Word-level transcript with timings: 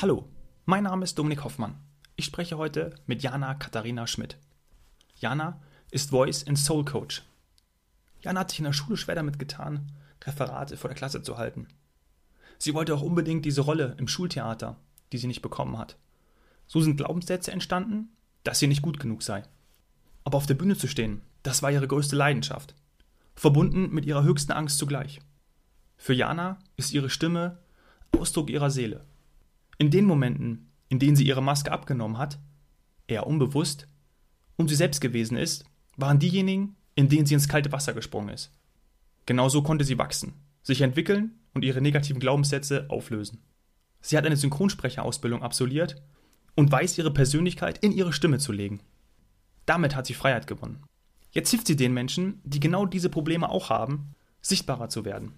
Hallo, 0.00 0.28
mein 0.64 0.84
Name 0.84 1.02
ist 1.02 1.18
Dominik 1.18 1.42
Hoffmann. 1.42 1.74
Ich 2.14 2.24
spreche 2.24 2.56
heute 2.56 2.94
mit 3.06 3.20
Jana 3.20 3.54
Katharina 3.54 4.06
Schmidt. 4.06 4.38
Jana 5.16 5.60
ist 5.90 6.10
Voice 6.10 6.46
and 6.46 6.56
Soul 6.56 6.84
Coach. 6.84 7.24
Jana 8.20 8.38
hat 8.38 8.50
sich 8.50 8.60
in 8.60 8.66
der 8.66 8.72
Schule 8.72 8.96
schwer 8.96 9.16
damit 9.16 9.40
getan, 9.40 9.90
Referate 10.24 10.76
vor 10.76 10.88
der 10.88 10.96
Klasse 10.96 11.22
zu 11.22 11.36
halten. 11.36 11.66
Sie 12.58 12.74
wollte 12.74 12.94
auch 12.94 13.02
unbedingt 13.02 13.44
diese 13.44 13.62
Rolle 13.62 13.96
im 13.98 14.06
Schultheater, 14.06 14.76
die 15.10 15.18
sie 15.18 15.26
nicht 15.26 15.42
bekommen 15.42 15.76
hat. 15.76 15.96
So 16.68 16.80
sind 16.80 16.96
Glaubenssätze 16.96 17.50
entstanden, 17.50 18.10
dass 18.44 18.60
sie 18.60 18.68
nicht 18.68 18.82
gut 18.82 19.00
genug 19.00 19.24
sei. 19.24 19.42
Aber 20.22 20.38
auf 20.38 20.46
der 20.46 20.54
Bühne 20.54 20.76
zu 20.76 20.86
stehen, 20.86 21.22
das 21.42 21.60
war 21.60 21.72
ihre 21.72 21.88
größte 21.88 22.14
Leidenschaft, 22.14 22.76
verbunden 23.34 23.92
mit 23.92 24.06
ihrer 24.06 24.22
höchsten 24.22 24.52
Angst 24.52 24.78
zugleich. 24.78 25.18
Für 25.96 26.14
Jana 26.14 26.60
ist 26.76 26.92
ihre 26.92 27.10
Stimme 27.10 27.58
Ausdruck 28.16 28.48
ihrer 28.48 28.70
Seele. 28.70 29.04
In 29.78 29.90
den 29.90 30.04
Momenten, 30.04 30.72
in 30.88 30.98
denen 30.98 31.16
sie 31.16 31.26
ihre 31.26 31.42
Maske 31.42 31.72
abgenommen 31.72 32.18
hat, 32.18 32.38
eher 33.06 33.26
unbewusst, 33.26 33.88
und 34.56 34.68
sie 34.68 34.74
selbst 34.74 35.00
gewesen 35.00 35.36
ist, 35.36 35.64
waren 35.96 36.18
diejenigen, 36.18 36.76
in 36.96 37.08
denen 37.08 37.26
sie 37.26 37.34
ins 37.34 37.48
kalte 37.48 37.70
Wasser 37.70 37.94
gesprungen 37.94 38.30
ist. 38.30 38.52
Genauso 39.24 39.62
konnte 39.62 39.84
sie 39.84 39.98
wachsen, 39.98 40.34
sich 40.62 40.80
entwickeln 40.80 41.38
und 41.54 41.64
ihre 41.64 41.80
negativen 41.80 42.20
Glaubenssätze 42.20 42.86
auflösen. 42.88 43.42
Sie 44.00 44.16
hat 44.16 44.26
eine 44.26 44.36
Synchronsprecherausbildung 44.36 45.42
absolviert 45.42 46.02
und 46.56 46.72
weiß 46.72 46.98
ihre 46.98 47.12
Persönlichkeit 47.12 47.78
in 47.78 47.92
ihre 47.92 48.12
Stimme 48.12 48.38
zu 48.38 48.52
legen. 48.52 48.80
Damit 49.66 49.94
hat 49.94 50.06
sie 50.06 50.14
Freiheit 50.14 50.46
gewonnen. 50.46 50.82
Jetzt 51.30 51.50
hilft 51.50 51.66
sie 51.66 51.76
den 51.76 51.92
Menschen, 51.92 52.40
die 52.42 52.58
genau 52.58 52.86
diese 52.86 53.10
Probleme 53.10 53.48
auch 53.48 53.70
haben, 53.70 54.14
sichtbarer 54.40 54.88
zu 54.88 55.04
werden. 55.04 55.34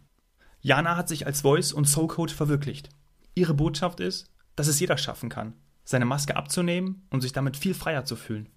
Jana 0.61 0.97
hat 0.97 1.09
sich 1.09 1.27
als 1.27 1.43
Voice- 1.43 1.73
und 1.73 1.87
Soul-Coach 1.87 2.33
verwirklicht. 2.35 2.91
Ihre 3.35 3.55
Botschaft 3.55 4.01
ist, 4.01 4.27
dass 4.57 4.67
es 4.67 4.81
jeder 4.81 4.99
schaffen 4.99 5.29
kann, 5.29 5.55
seine 5.85 6.05
Maske 6.05 6.37
abzunehmen 6.37 7.07
und 7.11 7.21
sich 7.21 7.33
damit 7.33 7.57
viel 7.57 7.75
freier 7.75 8.05
zu 8.05 8.17
fühlen. 8.17 8.49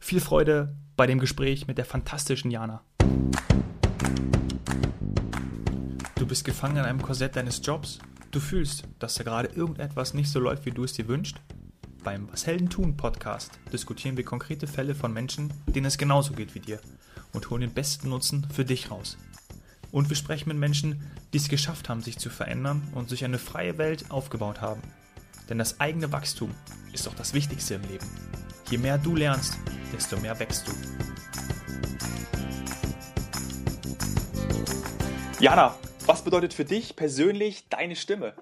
Viel 0.00 0.20
Freude 0.20 0.76
bei 0.96 1.06
dem 1.06 1.20
Gespräch 1.20 1.68
mit 1.68 1.78
der 1.78 1.84
fantastischen 1.84 2.50
Jana. 2.50 2.82
Du 6.16 6.26
bist 6.26 6.44
gefangen 6.44 6.78
in 6.78 6.84
einem 6.84 7.00
Korsett 7.00 7.36
deines 7.36 7.60
Jobs. 7.64 8.00
Du 8.32 8.40
fühlst, 8.40 8.84
dass 8.98 9.14
da 9.14 9.22
gerade 9.22 9.48
irgendetwas 9.48 10.12
nicht 10.12 10.28
so 10.28 10.40
läuft, 10.40 10.66
wie 10.66 10.72
du 10.72 10.82
es 10.82 10.92
dir 10.92 11.06
wünschst. 11.06 11.40
Beim 12.02 12.28
Was 12.32 12.46
Helden 12.46 12.68
tun 12.68 12.96
Podcast 12.96 13.58
diskutieren 13.72 14.16
wir 14.16 14.24
konkrete 14.24 14.66
Fälle 14.66 14.94
von 14.94 15.12
Menschen, 15.12 15.52
denen 15.66 15.86
es 15.86 15.98
genauso 15.98 16.32
geht 16.34 16.54
wie 16.54 16.60
dir 16.60 16.80
und 17.32 17.48
holen 17.50 17.60
den 17.60 17.74
besten 17.74 18.08
Nutzen 18.08 18.46
für 18.52 18.64
dich 18.64 18.90
raus. 18.90 19.16
Und 19.96 20.10
wir 20.10 20.16
sprechen 20.16 20.50
mit 20.50 20.58
Menschen, 20.58 21.00
die 21.32 21.38
es 21.38 21.48
geschafft 21.48 21.88
haben, 21.88 22.02
sich 22.02 22.18
zu 22.18 22.28
verändern 22.28 22.86
und 22.94 23.08
sich 23.08 23.24
eine 23.24 23.38
freie 23.38 23.78
Welt 23.78 24.10
aufgebaut 24.10 24.60
haben. 24.60 24.82
Denn 25.48 25.56
das 25.56 25.80
eigene 25.80 26.12
Wachstum 26.12 26.54
ist 26.92 27.06
doch 27.06 27.14
das 27.14 27.32
Wichtigste 27.32 27.76
im 27.76 27.82
Leben. 27.84 28.06
Je 28.70 28.76
mehr 28.76 28.98
du 28.98 29.16
lernst, 29.16 29.56
desto 29.94 30.20
mehr 30.20 30.38
wächst 30.38 30.68
du. 30.68 30.72
Jana, 35.40 35.74
was 36.04 36.22
bedeutet 36.22 36.52
für 36.52 36.66
dich 36.66 36.94
persönlich 36.94 37.70
deine 37.70 37.96
Stimme? 37.96 38.34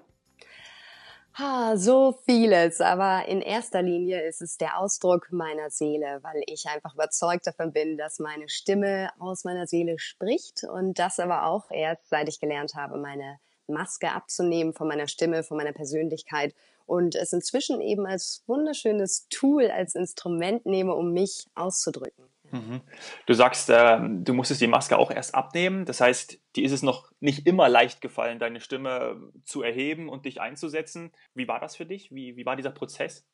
Ha, 1.37 1.75
so 1.75 2.13
vieles, 2.25 2.79
aber 2.79 3.27
in 3.27 3.41
erster 3.41 3.81
Linie 3.81 4.25
ist 4.25 4.41
es 4.41 4.57
der 4.57 4.79
Ausdruck 4.79 5.33
meiner 5.33 5.69
Seele, 5.69 6.19
weil 6.21 6.41
ich 6.47 6.65
einfach 6.67 6.93
überzeugt 6.93 7.45
davon 7.45 7.73
bin, 7.73 7.97
dass 7.97 8.19
meine 8.19 8.47
Stimme 8.47 9.09
aus 9.19 9.43
meiner 9.43 9.67
Seele 9.67 9.99
spricht 9.99 10.63
und 10.63 10.97
das 10.97 11.19
aber 11.19 11.45
auch 11.47 11.69
erst 11.71 12.07
seit 12.07 12.29
ich 12.29 12.39
gelernt 12.39 12.75
habe, 12.75 12.97
meine 12.97 13.37
Maske 13.67 14.11
abzunehmen 14.11 14.73
von 14.73 14.87
meiner 14.87 15.09
Stimme, 15.09 15.43
von 15.43 15.57
meiner 15.57 15.73
Persönlichkeit 15.73 16.55
und 16.85 17.15
es 17.15 17.33
inzwischen 17.33 17.81
eben 17.81 18.05
als 18.05 18.41
wunderschönes 18.47 19.27
Tool, 19.27 19.69
als 19.69 19.93
Instrument 19.93 20.65
nehme, 20.65 20.95
um 20.95 21.11
mich 21.11 21.47
auszudrücken. 21.53 22.29
Mhm. 22.55 22.81
Du 23.25 23.33
sagst, 23.33 23.69
äh, 23.69 23.99
du 23.99 24.33
musstest 24.33 24.61
die 24.61 24.67
Maske 24.67 24.97
auch 24.97 25.11
erst 25.11 25.35
abnehmen. 25.35 25.85
Das 25.85 25.99
heißt, 25.99 26.39
dir 26.55 26.63
ist 26.63 26.71
es 26.71 26.83
noch 26.83 27.11
nicht 27.19 27.45
immer 27.45 27.67
leicht 27.67 28.01
gefallen, 28.01 28.39
deine 28.39 28.61
Stimme 28.61 29.21
zu 29.43 29.61
erheben 29.61 30.07
und 30.07 30.25
dich 30.25 30.39
einzusetzen. 30.39 31.11
Wie 31.33 31.47
war 31.47 31.59
das 31.59 31.75
für 31.75 31.85
dich? 31.85 32.11
Wie, 32.11 32.37
wie 32.37 32.45
war 32.45 32.55
dieser 32.55 32.71
Prozess? 32.71 33.25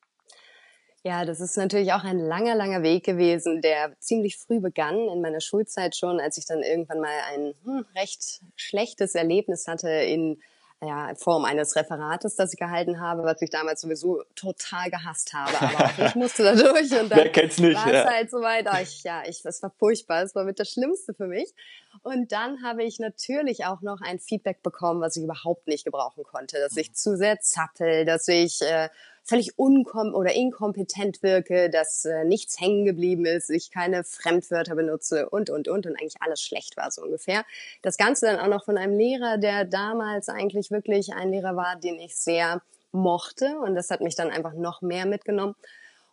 Ja, 1.04 1.24
das 1.24 1.40
ist 1.40 1.56
natürlich 1.56 1.92
auch 1.92 2.04
ein 2.04 2.18
langer, 2.18 2.54
langer 2.54 2.82
Weg 2.82 3.04
gewesen, 3.04 3.60
der 3.60 3.98
ziemlich 3.98 4.36
früh 4.36 4.60
begann, 4.60 5.08
in 5.08 5.20
meiner 5.20 5.40
Schulzeit 5.40 5.96
schon, 5.96 6.20
als 6.20 6.36
ich 6.38 6.46
dann 6.46 6.62
irgendwann 6.62 7.00
mal 7.00 7.18
ein 7.34 7.54
hm, 7.64 7.84
recht 7.96 8.40
schlechtes 8.54 9.16
Erlebnis 9.16 9.66
hatte 9.66 9.88
in 9.88 10.40
ja, 10.84 11.14
Form 11.14 11.44
eines 11.44 11.76
Referates, 11.76 12.34
das 12.34 12.52
ich 12.52 12.58
gehalten 12.58 13.00
habe, 13.00 13.22
was 13.22 13.40
ich 13.40 13.50
damals 13.50 13.80
sowieso 13.82 14.22
total 14.34 14.90
gehasst 14.90 15.32
habe. 15.32 15.56
Aber 15.60 15.84
auch 15.84 16.06
ich 16.06 16.14
musste 16.16 16.42
da 16.42 16.54
durch 16.54 16.90
und 16.90 17.08
dann 17.08 17.18
Wer 17.18 17.30
kennt's 17.30 17.58
nicht, 17.58 17.76
war 17.76 17.92
ja. 17.92 18.02
es 18.02 18.10
halt 18.10 18.30
soweit. 18.30 18.66
Oh, 18.68 18.82
ich, 18.82 19.04
ja, 19.04 19.22
ich, 19.24 19.42
das 19.42 19.62
war 19.62 19.70
furchtbar. 19.78 20.22
Es 20.22 20.34
war 20.34 20.44
mit 20.44 20.58
das 20.58 20.70
Schlimmste 20.70 21.14
für 21.14 21.28
mich. 21.28 21.54
Und 22.02 22.32
dann 22.32 22.64
habe 22.64 22.82
ich 22.82 22.98
natürlich 22.98 23.64
auch 23.64 23.80
noch 23.80 24.00
ein 24.00 24.18
Feedback 24.18 24.62
bekommen, 24.62 25.00
was 25.00 25.16
ich 25.16 25.22
überhaupt 25.22 25.68
nicht 25.68 25.84
gebrauchen 25.84 26.24
konnte, 26.24 26.58
dass 26.58 26.76
ich 26.76 26.94
zu 26.94 27.16
sehr 27.16 27.38
zappel, 27.38 28.04
dass 28.04 28.26
ich 28.26 28.60
äh, 28.62 28.88
völlig 29.24 29.58
unkom 29.58 30.14
oder 30.14 30.34
inkompetent 30.34 31.22
wirke, 31.22 31.70
dass 31.70 32.04
äh, 32.04 32.24
nichts 32.24 32.60
hängen 32.60 32.84
geblieben 32.84 33.24
ist, 33.24 33.50
ich 33.50 33.70
keine 33.70 34.04
Fremdwörter 34.04 34.74
benutze 34.74 35.28
und, 35.28 35.48
und, 35.50 35.68
und 35.68 35.86
und 35.86 35.96
eigentlich 36.00 36.20
alles 36.20 36.42
schlecht 36.42 36.76
war 36.76 36.90
so 36.90 37.02
ungefähr. 37.02 37.44
Das 37.82 37.96
Ganze 37.96 38.26
dann 38.26 38.40
auch 38.40 38.48
noch 38.48 38.64
von 38.64 38.76
einem 38.76 38.98
Lehrer, 38.98 39.38
der 39.38 39.64
damals 39.64 40.28
eigentlich 40.28 40.70
wirklich 40.70 41.14
ein 41.14 41.30
Lehrer 41.30 41.56
war, 41.56 41.76
den 41.76 41.98
ich 42.00 42.16
sehr 42.16 42.62
mochte 42.90 43.58
und 43.58 43.74
das 43.74 43.90
hat 43.90 44.00
mich 44.00 44.16
dann 44.16 44.30
einfach 44.30 44.54
noch 44.54 44.82
mehr 44.82 45.06
mitgenommen. 45.06 45.54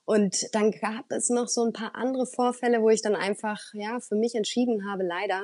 Und 0.05 0.55
dann 0.55 0.71
gab 0.71 1.11
es 1.11 1.29
noch 1.29 1.47
so 1.47 1.63
ein 1.63 1.73
paar 1.73 1.95
andere 1.95 2.25
Vorfälle, 2.25 2.81
wo 2.81 2.89
ich 2.89 3.03
dann 3.03 3.15
einfach, 3.15 3.59
ja, 3.73 3.99
für 3.99 4.15
mich 4.15 4.33
entschieden 4.33 4.89
habe, 4.89 5.03
leider, 5.03 5.43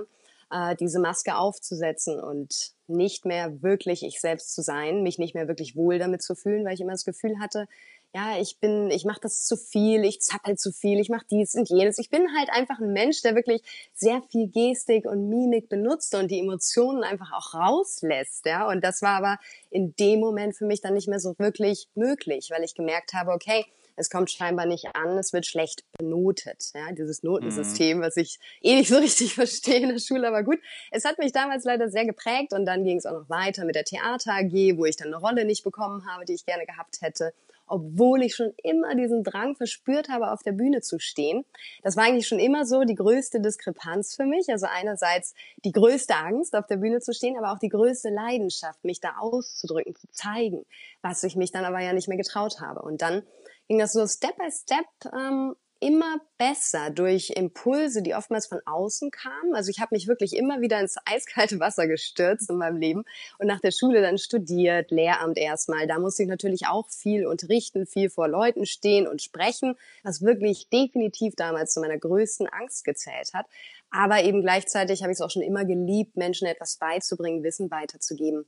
äh, 0.51 0.75
diese 0.75 0.99
Maske 0.99 1.37
aufzusetzen 1.37 2.19
und 2.19 2.71
nicht 2.87 3.25
mehr 3.25 3.61
wirklich 3.61 4.03
ich 4.03 4.21
selbst 4.21 4.53
zu 4.53 4.61
sein, 4.61 5.03
mich 5.03 5.17
nicht 5.17 5.35
mehr 5.35 5.47
wirklich 5.47 5.75
wohl 5.75 5.97
damit 5.99 6.21
zu 6.21 6.35
fühlen, 6.35 6.65
weil 6.65 6.73
ich 6.73 6.81
immer 6.81 6.91
das 6.91 7.05
Gefühl 7.05 7.39
hatte, 7.39 7.67
ja, 8.15 8.39
ich 8.39 8.59
bin, 8.59 8.89
ich 8.91 9.03
mache 9.03 9.19
das 9.23 9.43
zu 9.43 9.57
viel, 9.57 10.05
ich 10.05 10.21
zappel 10.21 10.57
zu 10.57 10.71
viel, 10.71 11.01
ich 11.01 11.09
mache 11.09 11.25
dies 11.29 11.53
und 11.53 11.67
jenes. 11.67 11.97
Ich 11.97 12.09
bin 12.09 12.25
halt 12.37 12.49
einfach 12.49 12.79
ein 12.79 12.93
Mensch, 12.93 13.21
der 13.23 13.35
wirklich 13.35 13.61
sehr 13.93 14.21
viel 14.31 14.47
Gestik 14.47 15.05
und 15.05 15.27
Mimik 15.27 15.67
benutzt 15.67 16.15
und 16.15 16.31
die 16.31 16.39
Emotionen 16.39 17.03
einfach 17.03 17.33
auch 17.33 17.53
rauslässt, 17.53 18.45
ja. 18.45 18.69
Und 18.69 18.85
das 18.85 19.01
war 19.01 19.17
aber 19.17 19.37
in 19.69 19.95
dem 19.97 20.21
Moment 20.21 20.55
für 20.55 20.65
mich 20.65 20.79
dann 20.79 20.93
nicht 20.93 21.09
mehr 21.09 21.19
so 21.19 21.37
wirklich 21.39 21.89
möglich, 21.95 22.51
weil 22.51 22.63
ich 22.63 22.73
gemerkt 22.73 23.13
habe, 23.13 23.31
okay, 23.31 23.65
es 23.95 24.09
kommt 24.09 24.31
scheinbar 24.31 24.65
nicht 24.65 24.95
an, 24.95 25.17
es 25.17 25.33
wird 25.33 25.45
schlecht 25.45 25.83
benotet. 25.97 26.71
Ja, 26.73 26.91
dieses 26.91 27.23
Notensystem, 27.23 27.97
mhm. 27.97 28.01
was 28.01 28.17
ich 28.17 28.39
eh 28.61 28.75
nicht 28.75 28.89
so 28.89 28.97
richtig 28.99 29.33
verstehe 29.35 29.79
in 29.79 29.89
der 29.89 29.99
Schule, 29.99 30.27
aber 30.27 30.43
gut. 30.43 30.59
Es 30.91 31.05
hat 31.05 31.17
mich 31.17 31.31
damals 31.31 31.63
leider 31.63 31.89
sehr 31.89 32.05
geprägt 32.05 32.53
und 32.53 32.65
dann 32.65 32.83
ging 32.83 32.97
es 32.97 33.05
auch 33.05 33.13
noch 33.13 33.29
weiter 33.29 33.65
mit 33.65 33.75
der 33.75 33.85
Theater 33.85 34.33
AG, 34.33 34.77
wo 34.77 34.85
ich 34.85 34.97
dann 34.97 35.07
eine 35.07 35.17
Rolle 35.17 35.45
nicht 35.45 35.63
bekommen 35.63 36.05
habe, 36.07 36.25
die 36.25 36.33
ich 36.33 36.45
gerne 36.45 36.65
gehabt 36.65 37.01
hätte 37.01 37.33
obwohl 37.67 38.21
ich 38.21 38.35
schon 38.35 38.53
immer 38.63 38.95
diesen 38.95 39.23
Drang 39.23 39.55
verspürt 39.55 40.09
habe, 40.09 40.31
auf 40.31 40.43
der 40.43 40.51
Bühne 40.51 40.81
zu 40.81 40.99
stehen. 40.99 41.45
Das 41.83 41.95
war 41.95 42.05
eigentlich 42.05 42.27
schon 42.27 42.39
immer 42.39 42.65
so 42.65 42.83
die 42.83 42.95
größte 42.95 43.39
Diskrepanz 43.39 44.15
für 44.15 44.25
mich. 44.25 44.49
Also 44.49 44.67
einerseits 44.69 45.33
die 45.63 45.71
größte 45.71 46.15
Angst, 46.15 46.55
auf 46.55 46.67
der 46.67 46.77
Bühne 46.77 46.99
zu 46.99 47.13
stehen, 47.13 47.37
aber 47.37 47.51
auch 47.51 47.59
die 47.59 47.69
größte 47.69 48.09
Leidenschaft, 48.09 48.83
mich 48.83 48.99
da 48.99 49.15
auszudrücken, 49.19 49.95
zu 49.95 50.07
zeigen, 50.11 50.65
was 51.01 51.23
ich 51.23 51.35
mich 51.35 51.51
dann 51.51 51.65
aber 51.65 51.79
ja 51.79 51.93
nicht 51.93 52.07
mehr 52.07 52.17
getraut 52.17 52.59
habe. 52.61 52.81
Und 52.81 53.01
dann 53.01 53.23
ging 53.67 53.79
das 53.79 53.93
so 53.93 54.05
Step 54.07 54.37
by 54.37 54.51
Step 54.51 54.85
ähm, 55.13 55.55
immer 55.79 56.19
besser 56.37 56.89
durch 56.89 57.31
Impulse, 57.31 58.01
die 58.01 58.15
oftmals 58.15 58.47
von 58.47 58.59
außen 58.65 59.11
kamen. 59.11 59.53
Also 59.53 59.69
ich 59.69 59.79
habe 59.79 59.93
mich 59.93 60.07
wirklich 60.07 60.35
immer 60.35 60.61
wieder 60.61 60.79
ins 60.79 60.95
eiskalte 61.05 61.59
Wasser 61.59 61.87
gestürzt 61.87 62.49
in 62.49 62.57
meinem 62.57 62.77
Leben 62.77 63.03
und 63.39 63.47
nach 63.47 63.59
der 63.59 63.71
Schule 63.71 64.01
dann 64.01 64.17
studiert, 64.17 64.89
Lehramt 64.91 65.37
erstmal. 65.37 65.85
Da 65.85 65.99
musste 65.99 66.23
ich 66.23 66.29
natürlich 66.29 66.67
auch 66.67 66.89
viel 66.89 67.27
unterrichten, 67.27 67.85
viel 67.85 68.09
vor 68.09 68.27
Leuten 68.27 68.65
stehen 68.65 69.07
und 69.07 69.21
sprechen, 69.21 69.75
was 70.03 70.21
wirklich 70.21 70.69
definitiv 70.69 71.35
damals 71.35 71.73
zu 71.73 71.81
meiner 71.81 71.97
größten 71.97 72.47
Angst 72.47 72.85
gezählt 72.85 73.33
hat. 73.33 73.45
Aber 73.91 74.23
eben 74.23 74.41
gleichzeitig 74.41 75.03
habe 75.03 75.11
ich 75.11 75.17
es 75.17 75.21
auch 75.21 75.29
schon 75.29 75.43
immer 75.43 75.65
geliebt, 75.65 76.17
Menschen 76.17 76.47
etwas 76.47 76.77
beizubringen, 76.77 77.43
Wissen 77.43 77.69
weiterzugeben. 77.69 78.45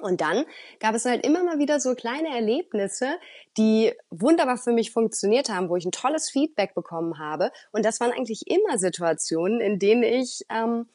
Und 0.00 0.20
dann 0.20 0.44
gab 0.80 0.94
es 0.94 1.04
halt 1.04 1.24
immer 1.24 1.42
mal 1.44 1.58
wieder 1.58 1.80
so 1.80 1.94
kleine 1.94 2.34
Erlebnisse, 2.34 3.18
die 3.56 3.92
wunderbar 4.10 4.56
für 4.56 4.72
mich 4.72 4.92
funktioniert 4.92 5.48
haben, 5.48 5.68
wo 5.68 5.76
ich 5.76 5.84
ein 5.84 5.92
tolles 5.92 6.30
Feedback 6.30 6.74
bekommen 6.74 7.18
habe. 7.18 7.50
Und 7.72 7.84
das 7.84 8.00
waren 8.00 8.12
eigentlich 8.12 8.46
immer 8.46 8.78
Situationen, 8.78 9.60
in 9.60 9.78
denen 9.78 10.02
ich 10.02 10.44
ähm, 10.48 10.86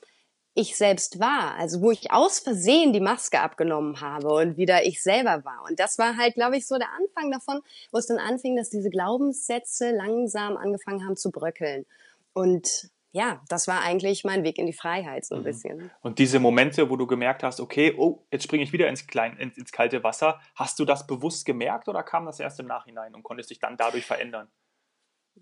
ich 0.57 0.75
selbst 0.75 1.19
war, 1.19 1.53
also 1.55 1.81
wo 1.81 1.91
ich 1.91 2.11
aus 2.11 2.39
Versehen 2.39 2.91
die 2.91 2.99
Maske 2.99 3.41
abgenommen 3.41 4.01
habe 4.01 4.27
und 4.33 4.57
wieder 4.57 4.87
ich 4.87 5.03
selber 5.03 5.45
war. 5.45 5.63
Und 5.69 5.79
das 5.79 5.99
war 5.99 6.17
halt, 6.17 6.33
glaube 6.33 6.57
ich, 6.57 6.65
so 6.65 6.79
der 6.79 6.89
Anfang 6.93 7.31
davon, 7.31 7.61
wo 7.91 7.99
es 7.99 8.07
dann 8.07 8.17
anfing, 8.17 8.55
dass 8.55 8.71
diese 8.71 8.89
Glaubenssätze 8.89 9.91
langsam 9.91 10.57
angefangen 10.57 11.05
haben 11.05 11.15
zu 11.15 11.29
bröckeln. 11.29 11.85
Und 12.33 12.89
ja, 13.17 13.41
das 13.49 13.67
war 13.67 13.81
eigentlich 13.81 14.23
mein 14.23 14.43
Weg 14.43 14.59
in 14.59 14.67
die 14.67 14.73
Freiheit 14.73 15.25
so 15.25 15.33
ein 15.33 15.41
mhm. 15.41 15.45
bisschen. 15.45 15.91
Und 16.01 16.19
diese 16.19 16.39
Momente, 16.39 16.91
wo 16.91 16.95
du 16.97 17.07
gemerkt 17.07 17.41
hast, 17.41 17.59
okay, 17.59 17.95
oh, 17.97 18.23
jetzt 18.31 18.43
springe 18.43 18.63
ich 18.63 18.71
wieder 18.71 18.87
ins, 18.87 19.07
klein, 19.07 19.35
ins, 19.37 19.57
ins 19.57 19.71
kalte 19.71 20.03
Wasser, 20.03 20.39
hast 20.53 20.77
du 20.77 20.85
das 20.85 21.07
bewusst 21.07 21.43
gemerkt 21.45 21.89
oder 21.89 22.03
kam 22.03 22.27
das 22.27 22.39
erst 22.39 22.59
im 22.59 22.67
Nachhinein 22.67 23.15
und 23.15 23.23
konntest 23.23 23.49
dich 23.49 23.59
dann 23.59 23.75
dadurch 23.75 24.05
verändern? 24.05 24.49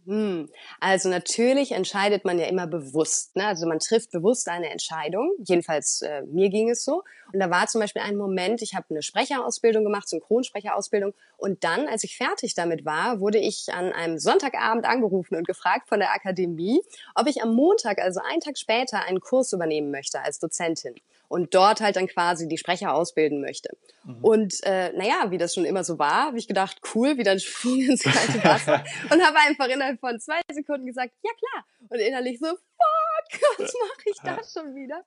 Hm. 0.05 0.49
Also 0.79 1.09
natürlich 1.09 1.71
entscheidet 1.71 2.25
man 2.25 2.37
ja 2.37 2.45
immer 2.45 2.67
bewusst. 2.67 3.35
Ne? 3.35 3.47
Also 3.47 3.65
man 3.67 3.79
trifft 3.79 4.11
bewusst 4.11 4.47
eine 4.49 4.69
Entscheidung. 4.69 5.31
Jedenfalls 5.45 6.01
äh, 6.01 6.21
mir 6.23 6.49
ging 6.49 6.69
es 6.69 6.83
so. 6.83 7.03
Und 7.33 7.39
da 7.39 7.49
war 7.49 7.67
zum 7.67 7.81
Beispiel 7.81 8.01
ein 8.01 8.17
Moment, 8.17 8.61
ich 8.61 8.75
habe 8.75 8.85
eine 8.89 9.01
Sprecherausbildung 9.01 9.83
gemacht, 9.83 10.07
Synchronsprecherausbildung. 10.09 11.13
Und 11.37 11.63
dann, 11.63 11.87
als 11.87 12.03
ich 12.03 12.17
fertig 12.17 12.53
damit 12.55 12.85
war, 12.85 13.19
wurde 13.19 13.39
ich 13.39 13.67
an 13.73 13.93
einem 13.93 14.19
Sonntagabend 14.19 14.85
angerufen 14.85 15.35
und 15.35 15.47
gefragt 15.47 15.87
von 15.87 15.99
der 15.99 16.13
Akademie, 16.13 16.81
ob 17.15 17.27
ich 17.27 17.41
am 17.41 17.53
Montag, 17.53 17.99
also 17.99 18.19
einen 18.19 18.41
Tag 18.41 18.57
später, 18.57 19.03
einen 19.05 19.19
Kurs 19.19 19.53
übernehmen 19.53 19.91
möchte 19.91 20.21
als 20.21 20.39
Dozentin 20.39 20.95
und 21.27 21.53
dort 21.55 21.81
halt 21.81 21.95
dann 21.95 22.07
quasi 22.07 22.47
die 22.47 22.57
Sprecher 22.57 22.93
ausbilden 22.93 23.41
möchte. 23.41 23.69
Mhm. 24.03 24.23
Und 24.23 24.63
äh, 24.63 24.91
naja, 24.93 25.31
wie 25.31 25.37
das 25.37 25.53
schon 25.53 25.65
immer 25.65 25.83
so 25.83 25.99
war, 25.99 26.27
habe 26.27 26.37
ich 26.37 26.47
gedacht, 26.47 26.79
cool, 26.93 27.17
wieder 27.17 27.31
ein 27.31 27.39
Sprung 27.39 27.79
ins 27.89 28.03
kalte 28.03 28.43
Wasser 28.43 28.83
und 29.11 29.23
habe 29.23 29.37
einfach 29.47 29.67
innerhalb 29.67 29.99
von 29.99 30.19
zwei 30.19 30.39
Sekunden 30.51 30.85
gesagt, 30.85 31.13
ja 31.23 31.31
klar. 31.31 31.65
Und 31.89 31.99
innerlich 31.99 32.39
so, 32.39 32.47
fuck, 32.47 33.41
was 33.59 33.73
mache 33.73 34.03
ich 34.05 34.17
da 34.23 34.39
schon 34.43 34.75
wieder? 34.75 35.03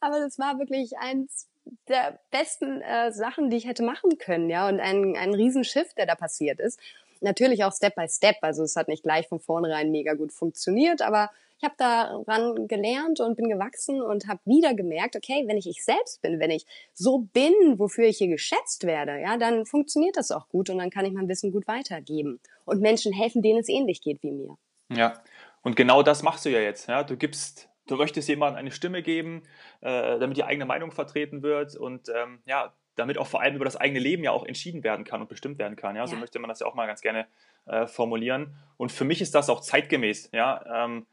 Aber 0.00 0.20
das 0.20 0.38
war 0.38 0.58
wirklich 0.58 0.98
eins 0.98 1.48
der 1.88 2.18
besten 2.30 2.80
äh, 2.80 3.12
Sachen, 3.12 3.50
die 3.50 3.56
ich 3.56 3.66
hätte 3.66 3.82
machen 3.82 4.18
können, 4.18 4.50
ja, 4.50 4.68
und 4.68 4.80
ein, 4.80 5.16
ein 5.16 5.34
Riesenschiff, 5.34 5.94
der 5.94 6.06
da 6.06 6.14
passiert 6.14 6.58
ist. 6.58 6.80
Natürlich 7.20 7.64
auch 7.64 7.72
Step 7.72 7.94
by 7.94 8.08
Step, 8.08 8.36
also 8.40 8.62
es 8.62 8.76
hat 8.76 8.88
nicht 8.88 9.02
gleich 9.02 9.28
von 9.28 9.40
vornherein 9.40 9.90
mega 9.90 10.14
gut 10.14 10.32
funktioniert, 10.32 11.02
aber 11.02 11.30
ich 11.60 11.64
habe 11.64 11.74
daran 11.76 12.68
gelernt 12.68 13.20
und 13.20 13.36
bin 13.36 13.50
gewachsen 13.50 14.00
und 14.00 14.26
habe 14.26 14.40
wieder 14.46 14.72
gemerkt, 14.72 15.14
okay, 15.14 15.44
wenn 15.46 15.58
ich 15.58 15.66
ich 15.66 15.84
selbst 15.84 16.22
bin, 16.22 16.40
wenn 16.40 16.50
ich 16.50 16.64
so 16.94 17.18
bin, 17.18 17.52
wofür 17.78 18.06
ich 18.06 18.16
hier 18.16 18.28
geschätzt 18.28 18.86
werde, 18.86 19.20
ja, 19.20 19.36
dann 19.36 19.66
funktioniert 19.66 20.16
das 20.16 20.30
auch 20.30 20.48
gut 20.48 20.70
und 20.70 20.78
dann 20.78 20.88
kann 20.88 21.04
ich 21.04 21.12
mein 21.12 21.28
Wissen 21.28 21.52
gut 21.52 21.68
weitergeben 21.68 22.40
und 22.64 22.80
Menschen 22.80 23.12
helfen, 23.12 23.42
denen 23.42 23.58
es 23.58 23.68
ähnlich 23.68 24.00
geht 24.00 24.22
wie 24.22 24.32
mir. 24.32 24.56
Ja, 24.90 25.22
und 25.60 25.76
genau 25.76 26.02
das 26.02 26.22
machst 26.22 26.46
du 26.46 26.48
ja 26.48 26.60
jetzt. 26.60 26.88
Ja? 26.88 27.04
Du 27.04 27.18
gibst 27.18 27.68
du 27.86 27.96
möchtest 27.96 28.28
jemandem 28.28 28.58
eine 28.58 28.70
Stimme 28.70 29.02
geben, 29.02 29.42
äh, 29.82 30.18
damit 30.18 30.38
die 30.38 30.44
eigene 30.44 30.64
Meinung 30.64 30.92
vertreten 30.92 31.42
wird 31.42 31.76
und 31.76 32.08
ähm, 32.08 32.40
ja, 32.46 32.72
damit 32.96 33.18
auch 33.18 33.26
vor 33.26 33.42
allem 33.42 33.56
über 33.56 33.64
das 33.64 33.76
eigene 33.76 34.00
Leben 34.00 34.24
ja 34.24 34.30
auch 34.30 34.44
entschieden 34.44 34.82
werden 34.82 35.04
kann 35.04 35.20
und 35.20 35.28
bestimmt 35.28 35.58
werden 35.58 35.76
kann. 35.76 35.96
Ja, 35.96 36.02
ja. 36.02 36.06
so 36.06 36.16
möchte 36.16 36.38
man 36.38 36.48
das 36.48 36.60
ja 36.60 36.66
auch 36.66 36.74
mal 36.74 36.86
ganz 36.86 37.02
gerne 37.02 37.26
äh, 37.66 37.86
formulieren. 37.86 38.54
Und 38.76 38.92
für 38.92 39.04
mich 39.04 39.20
ist 39.20 39.34
das 39.34 39.50
auch 39.50 39.60
zeitgemäß. 39.60 40.30
Ja, 40.32 40.84
ähm, 40.84 41.06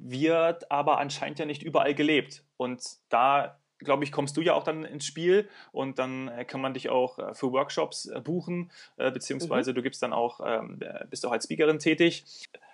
wird 0.00 0.70
aber 0.70 0.98
anscheinend 0.98 1.38
ja 1.38 1.44
nicht 1.44 1.62
überall 1.62 1.94
gelebt. 1.94 2.42
Und 2.56 2.82
da, 3.10 3.58
glaube 3.78 4.04
ich, 4.04 4.12
kommst 4.12 4.36
du 4.36 4.40
ja 4.40 4.54
auch 4.54 4.64
dann 4.64 4.84
ins 4.84 5.04
Spiel 5.04 5.48
und 5.72 5.98
dann 5.98 6.28
äh, 6.28 6.44
kann 6.44 6.60
man 6.60 6.74
dich 6.74 6.88
auch 6.88 7.18
äh, 7.18 7.34
für 7.34 7.52
Workshops 7.52 8.06
äh, 8.06 8.20
buchen, 8.20 8.70
beziehungsweise 8.96 9.70
mhm. 9.70 9.74
du 9.76 9.82
gibst 9.82 10.02
dann 10.02 10.12
auch, 10.12 10.40
ähm, 10.44 10.80
bist 11.08 11.24
auch 11.26 11.32
als 11.32 11.44
Speakerin 11.44 11.78
tätig. 11.78 12.24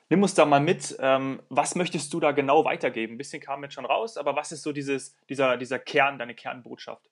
Nimm 0.08 0.22
uns 0.22 0.34
da 0.34 0.44
mal 0.44 0.60
mit, 0.60 0.96
ähm, 1.00 1.42
was 1.48 1.74
möchtest 1.74 2.14
du 2.14 2.20
da 2.20 2.30
genau 2.30 2.64
weitergeben? 2.64 3.14
Ein 3.14 3.18
bisschen 3.18 3.42
kam 3.42 3.64
jetzt 3.64 3.74
schon 3.74 3.86
raus, 3.86 4.16
aber 4.16 4.36
was 4.36 4.52
ist 4.52 4.62
so 4.62 4.72
dieses, 4.72 5.16
dieser, 5.28 5.56
dieser 5.56 5.80
Kern, 5.80 6.18
deine 6.18 6.34
Kernbotschaft? 6.34 7.10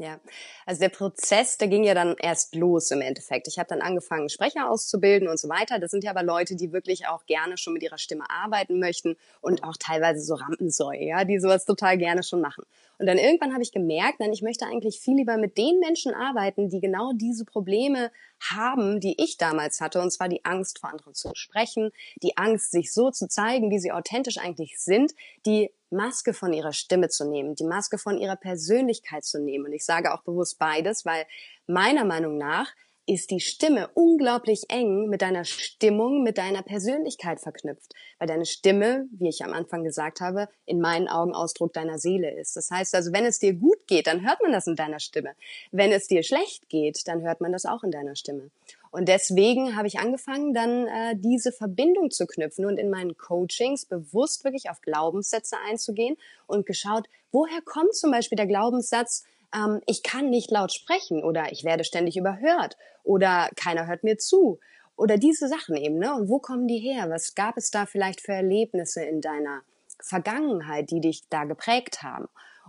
Ja, 0.00 0.20
also 0.64 0.78
der 0.80 0.90
Prozess, 0.90 1.58
der 1.58 1.66
ging 1.66 1.82
ja 1.82 1.92
dann 1.92 2.14
erst 2.20 2.54
los 2.54 2.92
im 2.92 3.00
Endeffekt. 3.00 3.48
Ich 3.48 3.58
habe 3.58 3.68
dann 3.68 3.80
angefangen, 3.80 4.28
Sprecher 4.28 4.70
auszubilden 4.70 5.26
und 5.26 5.40
so 5.40 5.48
weiter. 5.48 5.80
Das 5.80 5.90
sind 5.90 6.04
ja 6.04 6.12
aber 6.12 6.22
Leute, 6.22 6.54
die 6.54 6.72
wirklich 6.72 7.08
auch 7.08 7.26
gerne 7.26 7.58
schon 7.58 7.72
mit 7.72 7.82
ihrer 7.82 7.98
Stimme 7.98 8.30
arbeiten 8.30 8.78
möchten 8.78 9.16
und 9.40 9.64
auch 9.64 9.76
teilweise 9.76 10.20
so 10.20 10.34
Rampensäue, 10.34 11.02
ja, 11.02 11.24
die 11.24 11.40
sowas 11.40 11.64
total 11.64 11.98
gerne 11.98 12.22
schon 12.22 12.40
machen. 12.40 12.64
Und 12.98 13.06
dann 13.06 13.18
irgendwann 13.18 13.52
habe 13.52 13.62
ich 13.62 13.72
gemerkt, 13.72 14.20
nein, 14.20 14.32
ich 14.32 14.42
möchte 14.42 14.66
eigentlich 14.66 15.00
viel 15.00 15.16
lieber 15.16 15.36
mit 15.36 15.58
den 15.58 15.80
Menschen 15.80 16.14
arbeiten, 16.14 16.68
die 16.68 16.80
genau 16.80 17.12
diese 17.12 17.44
Probleme 17.44 18.12
haben, 18.40 19.00
die 19.00 19.20
ich 19.20 19.36
damals 19.36 19.80
hatte, 19.80 20.00
und 20.00 20.12
zwar 20.12 20.28
die 20.28 20.44
Angst 20.44 20.78
vor 20.78 20.90
anderen 20.90 21.14
zu 21.14 21.30
sprechen, 21.34 21.90
die 22.22 22.36
Angst, 22.36 22.70
sich 22.70 22.92
so 22.92 23.10
zu 23.10 23.26
zeigen, 23.26 23.72
wie 23.72 23.80
sie 23.80 23.90
authentisch 23.90 24.38
eigentlich 24.38 24.78
sind, 24.78 25.12
die 25.44 25.72
Maske 25.90 26.34
von 26.34 26.52
ihrer 26.52 26.72
Stimme 26.72 27.08
zu 27.08 27.28
nehmen, 27.28 27.54
die 27.54 27.64
Maske 27.64 27.98
von 27.98 28.18
ihrer 28.18 28.36
Persönlichkeit 28.36 29.24
zu 29.24 29.40
nehmen. 29.40 29.66
Und 29.66 29.72
ich 29.72 29.84
sage 29.84 30.12
auch 30.12 30.22
bewusst 30.22 30.58
beides, 30.58 31.04
weil 31.04 31.24
meiner 31.66 32.04
Meinung 32.04 32.38
nach 32.38 32.68
ist 33.08 33.30
die 33.30 33.40
Stimme 33.40 33.88
unglaublich 33.94 34.64
eng 34.68 35.08
mit 35.08 35.22
deiner 35.22 35.44
Stimmung, 35.44 36.22
mit 36.22 36.36
deiner 36.36 36.62
Persönlichkeit 36.62 37.40
verknüpft. 37.40 37.94
Weil 38.18 38.28
deine 38.28 38.44
Stimme, 38.44 39.06
wie 39.12 39.30
ich 39.30 39.42
am 39.42 39.54
Anfang 39.54 39.82
gesagt 39.82 40.20
habe, 40.20 40.48
in 40.66 40.78
meinen 40.78 41.08
Augen 41.08 41.34
Ausdruck 41.34 41.72
deiner 41.72 41.98
Seele 41.98 42.30
ist. 42.38 42.54
Das 42.54 42.70
heißt 42.70 42.94
also, 42.94 43.12
wenn 43.12 43.24
es 43.24 43.38
dir 43.38 43.54
gut 43.54 43.86
geht, 43.86 44.06
dann 44.06 44.26
hört 44.26 44.42
man 44.42 44.52
das 44.52 44.66
in 44.66 44.76
deiner 44.76 45.00
Stimme. 45.00 45.34
Wenn 45.72 45.90
es 45.90 46.06
dir 46.06 46.22
schlecht 46.22 46.68
geht, 46.68 47.08
dann 47.08 47.22
hört 47.22 47.40
man 47.40 47.50
das 47.50 47.64
auch 47.64 47.82
in 47.82 47.90
deiner 47.90 48.14
Stimme. 48.14 48.50
Und 48.90 49.08
deswegen 49.08 49.76
habe 49.76 49.86
ich 49.86 49.98
angefangen, 49.98 50.54
dann 50.54 50.86
äh, 50.86 51.14
diese 51.16 51.52
Verbindung 51.52 52.10
zu 52.10 52.26
knüpfen 52.26 52.64
und 52.64 52.78
in 52.78 52.90
meinen 52.90 53.16
Coachings 53.16 53.86
bewusst 53.86 54.44
wirklich 54.44 54.70
auf 54.70 54.80
Glaubenssätze 54.80 55.56
einzugehen 55.68 56.16
und 56.46 56.66
geschaut, 56.66 57.06
woher 57.32 57.60
kommt 57.62 57.94
zum 57.94 58.10
Beispiel 58.10 58.36
der 58.36 58.46
Glaubenssatz, 58.46 59.24
ähm, 59.54 59.80
ich 59.86 60.02
kann 60.02 60.30
nicht 60.30 60.50
laut 60.50 60.72
sprechen 60.72 61.22
oder 61.22 61.52
ich 61.52 61.64
werde 61.64 61.84
ständig 61.84 62.16
überhört 62.16 62.76
oder 63.04 63.48
keiner 63.56 63.86
hört 63.86 64.04
mir 64.04 64.18
zu 64.18 64.58
oder 64.96 65.16
diese 65.16 65.48
Sachen 65.48 65.76
eben, 65.76 65.98
ne? 65.98 66.14
Und 66.14 66.28
wo 66.28 66.40
kommen 66.40 66.66
die 66.66 66.78
her? 66.78 67.08
Was 67.08 67.34
gab 67.34 67.56
es 67.56 67.70
da 67.70 67.86
vielleicht 67.86 68.20
für 68.20 68.32
Erlebnisse 68.32 69.02
in 69.04 69.20
deiner 69.20 69.62
Vergangenheit, 70.00 70.90
die 70.90 71.00
dich 71.00 71.28
da 71.28 71.44
geprägt 71.44 72.02
haben? 72.02 72.26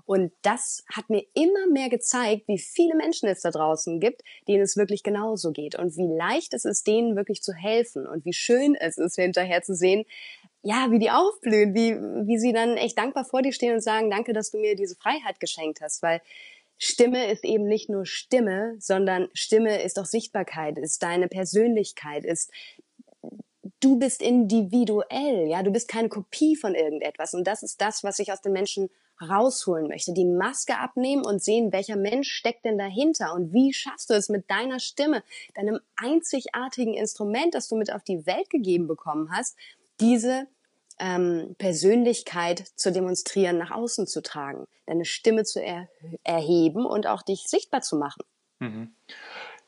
Und 0.09 0.31
das 0.41 0.83
hat 0.91 1.11
mir 1.11 1.23
immer 1.35 1.67
mehr 1.71 1.87
gezeigt, 1.87 2.47
wie 2.47 2.57
viele 2.57 2.95
Menschen 2.95 3.29
es 3.29 3.41
da 3.41 3.51
draußen 3.51 3.99
gibt, 3.99 4.23
denen 4.47 4.63
es 4.63 4.75
wirklich 4.75 5.03
genauso 5.03 5.51
geht 5.51 5.77
und 5.77 5.95
wie 5.97 6.17
leicht 6.17 6.55
es 6.55 6.65
ist, 6.65 6.87
denen 6.87 7.15
wirklich 7.15 7.43
zu 7.43 7.53
helfen 7.53 8.07
und 8.07 8.25
wie 8.25 8.33
schön 8.33 8.73
es 8.73 8.97
ist, 8.97 9.17
hinterher 9.17 9.61
zu 9.61 9.75
sehen, 9.75 10.05
ja, 10.63 10.87
wie 10.89 10.97
die 10.97 11.11
aufblühen, 11.11 11.75
wie, 11.75 11.93
wie 12.27 12.39
sie 12.39 12.53
dann 12.53 12.75
echt 12.75 12.97
dankbar 12.97 13.23
vor 13.23 13.43
dir 13.43 13.53
stehen 13.53 13.75
und 13.75 13.83
sagen, 13.83 14.09
danke, 14.09 14.33
dass 14.33 14.49
du 14.49 14.57
mir 14.57 14.75
diese 14.75 14.95
Freiheit 14.95 15.39
geschenkt 15.39 15.79
hast, 15.79 16.01
weil 16.01 16.21
Stimme 16.79 17.31
ist 17.31 17.45
eben 17.45 17.65
nicht 17.65 17.87
nur 17.87 18.07
Stimme, 18.07 18.77
sondern 18.79 19.29
Stimme 19.35 19.83
ist 19.83 19.99
auch 19.99 20.05
Sichtbarkeit, 20.05 20.79
ist 20.79 21.03
deine 21.03 21.27
Persönlichkeit, 21.27 22.25
ist 22.25 22.49
du 23.79 23.97
bist 23.97 24.21
individuell, 24.21 25.47
ja, 25.47 25.63
du 25.63 25.71
bist 25.71 25.87
keine 25.87 26.09
Kopie 26.09 26.55
von 26.55 26.75
irgendetwas 26.75 27.33
und 27.33 27.45
das 27.45 27.63
ist 27.63 27.81
das, 27.81 28.03
was 28.03 28.19
ich 28.19 28.31
aus 28.31 28.41
den 28.41 28.53
Menschen 28.53 28.89
rausholen 29.21 29.87
möchte, 29.87 30.13
die 30.13 30.25
Maske 30.25 30.77
abnehmen 30.77 31.25
und 31.25 31.43
sehen, 31.43 31.73
welcher 31.73 31.97
Mensch 31.97 32.31
steckt 32.31 32.63
denn 32.65 32.77
dahinter 32.77 33.33
und 33.33 33.53
wie 33.53 33.73
schaffst 33.73 34.09
du 34.09 34.13
es 34.13 34.29
mit 34.29 34.49
deiner 34.49 34.79
Stimme, 34.79 35.23
deinem 35.55 35.79
einzigartigen 35.97 36.93
Instrument, 36.93 37.53
das 37.53 37.67
du 37.67 37.75
mit 37.75 37.91
auf 37.91 38.03
die 38.03 38.25
Welt 38.25 38.49
gegeben 38.49 38.87
bekommen 38.87 39.29
hast, 39.31 39.57
diese 39.99 40.47
ähm, 40.99 41.55
Persönlichkeit 41.57 42.65
zu 42.75 42.91
demonstrieren, 42.91 43.57
nach 43.57 43.71
außen 43.71 44.07
zu 44.07 44.21
tragen, 44.21 44.65
deine 44.85 45.05
Stimme 45.05 45.43
zu 45.43 45.61
er 45.61 45.89
erheben 46.23 46.85
und 46.85 47.07
auch 47.07 47.21
dich 47.21 47.43
sichtbar 47.47 47.81
zu 47.81 47.97
machen. 47.97 48.23
Mhm. 48.59 48.93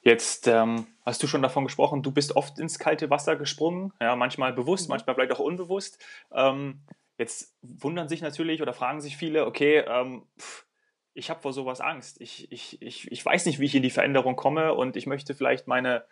Jetzt 0.02 0.48
ähm, 0.48 0.88
hast 1.06 1.22
du 1.22 1.28
schon 1.28 1.44
davon 1.44 1.66
gesprochen, 1.66 2.02
du 2.02 2.12
bist 2.12 2.36
oft 2.36 2.58
ins 2.58 2.80
kalte 2.80 3.10
Wasser 3.10 3.36
gesprungen, 3.36 3.94
ja, 4.02 4.16
manchmal 4.16 4.52
bewusst, 4.52 4.88
mhm. 4.88 4.94
manchmal 4.94 5.16
vielleicht 5.16 5.32
auch 5.32 5.40
unbewusst. 5.40 6.04
Ähm, 6.32 6.82
jetzt 7.18 7.56
wundern 7.62 8.10
sich 8.10 8.22
natürlich 8.22 8.62
oder 8.62 8.74
fragen 8.74 9.00
sich 9.00 9.16
viele, 9.16 9.46
okay, 9.46 9.84
ähm, 9.88 10.26
pff, 10.40 10.66
ich 11.14 11.30
habe 11.30 11.42
vor 11.42 11.54
sowas 11.54 11.82
Angst. 11.82 12.20
Ich, 12.20 12.52
ich, 12.52 12.82
ich, 12.82 13.12
ich 13.12 13.26
weiß 13.26 13.46
nicht, 13.46 13.60
wie 13.60 13.66
ich 13.66 13.76
in 13.76 13.84
die 13.84 13.90
Veränderung 13.90 14.36
komme 14.36 14.74
und 14.74 14.96
ich 14.96 15.06
möchte 15.06 15.36
vielleicht 15.36 15.68
meine, 15.68 16.06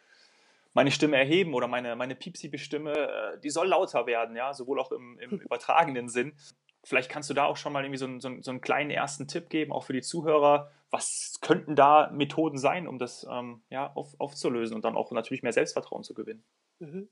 meine 0.73 0.91
Stimme 0.91 1.17
erheben 1.17 1.55
oder 1.55 1.67
meine, 1.67 1.95
meine 1.95 2.15
Piepsi-Stimme, 2.15 2.93
äh, 2.93 3.39
die 3.39 3.49
soll 3.49 3.69
lauter 3.69 4.05
werden, 4.05 4.35
ja, 4.35 4.53
sowohl 4.53 4.79
auch 4.79 4.91
im, 4.91 5.17
im 5.19 5.39
übertragenen 5.39 6.09
Sinn. 6.09 6.33
Vielleicht 6.83 7.09
kannst 7.09 7.29
du 7.29 7.33
da 7.33 7.45
auch 7.45 7.57
schon 7.57 7.73
mal 7.73 7.83
irgendwie 7.83 7.97
so, 7.97 8.05
einen, 8.05 8.43
so 8.43 8.51
einen 8.51 8.61
kleinen 8.61 8.91
ersten 8.91 9.27
Tipp 9.27 9.49
geben, 9.49 9.71
auch 9.71 9.83
für 9.83 9.93
die 9.93 10.01
Zuhörer. 10.01 10.71
Was 10.91 11.39
könnten 11.41 11.75
da 11.75 12.09
Methoden 12.11 12.57
sein, 12.57 12.87
um 12.87 12.97
das 12.97 13.25
ähm, 13.29 13.61
ja, 13.69 13.91
auf, 13.93 14.15
aufzulösen 14.19 14.75
und 14.75 14.83
dann 14.83 14.95
auch 14.95 15.11
natürlich 15.11 15.43
mehr 15.43 15.53
Selbstvertrauen 15.53 16.03
zu 16.03 16.13
gewinnen? 16.13 16.43
Mhm. 16.79 17.09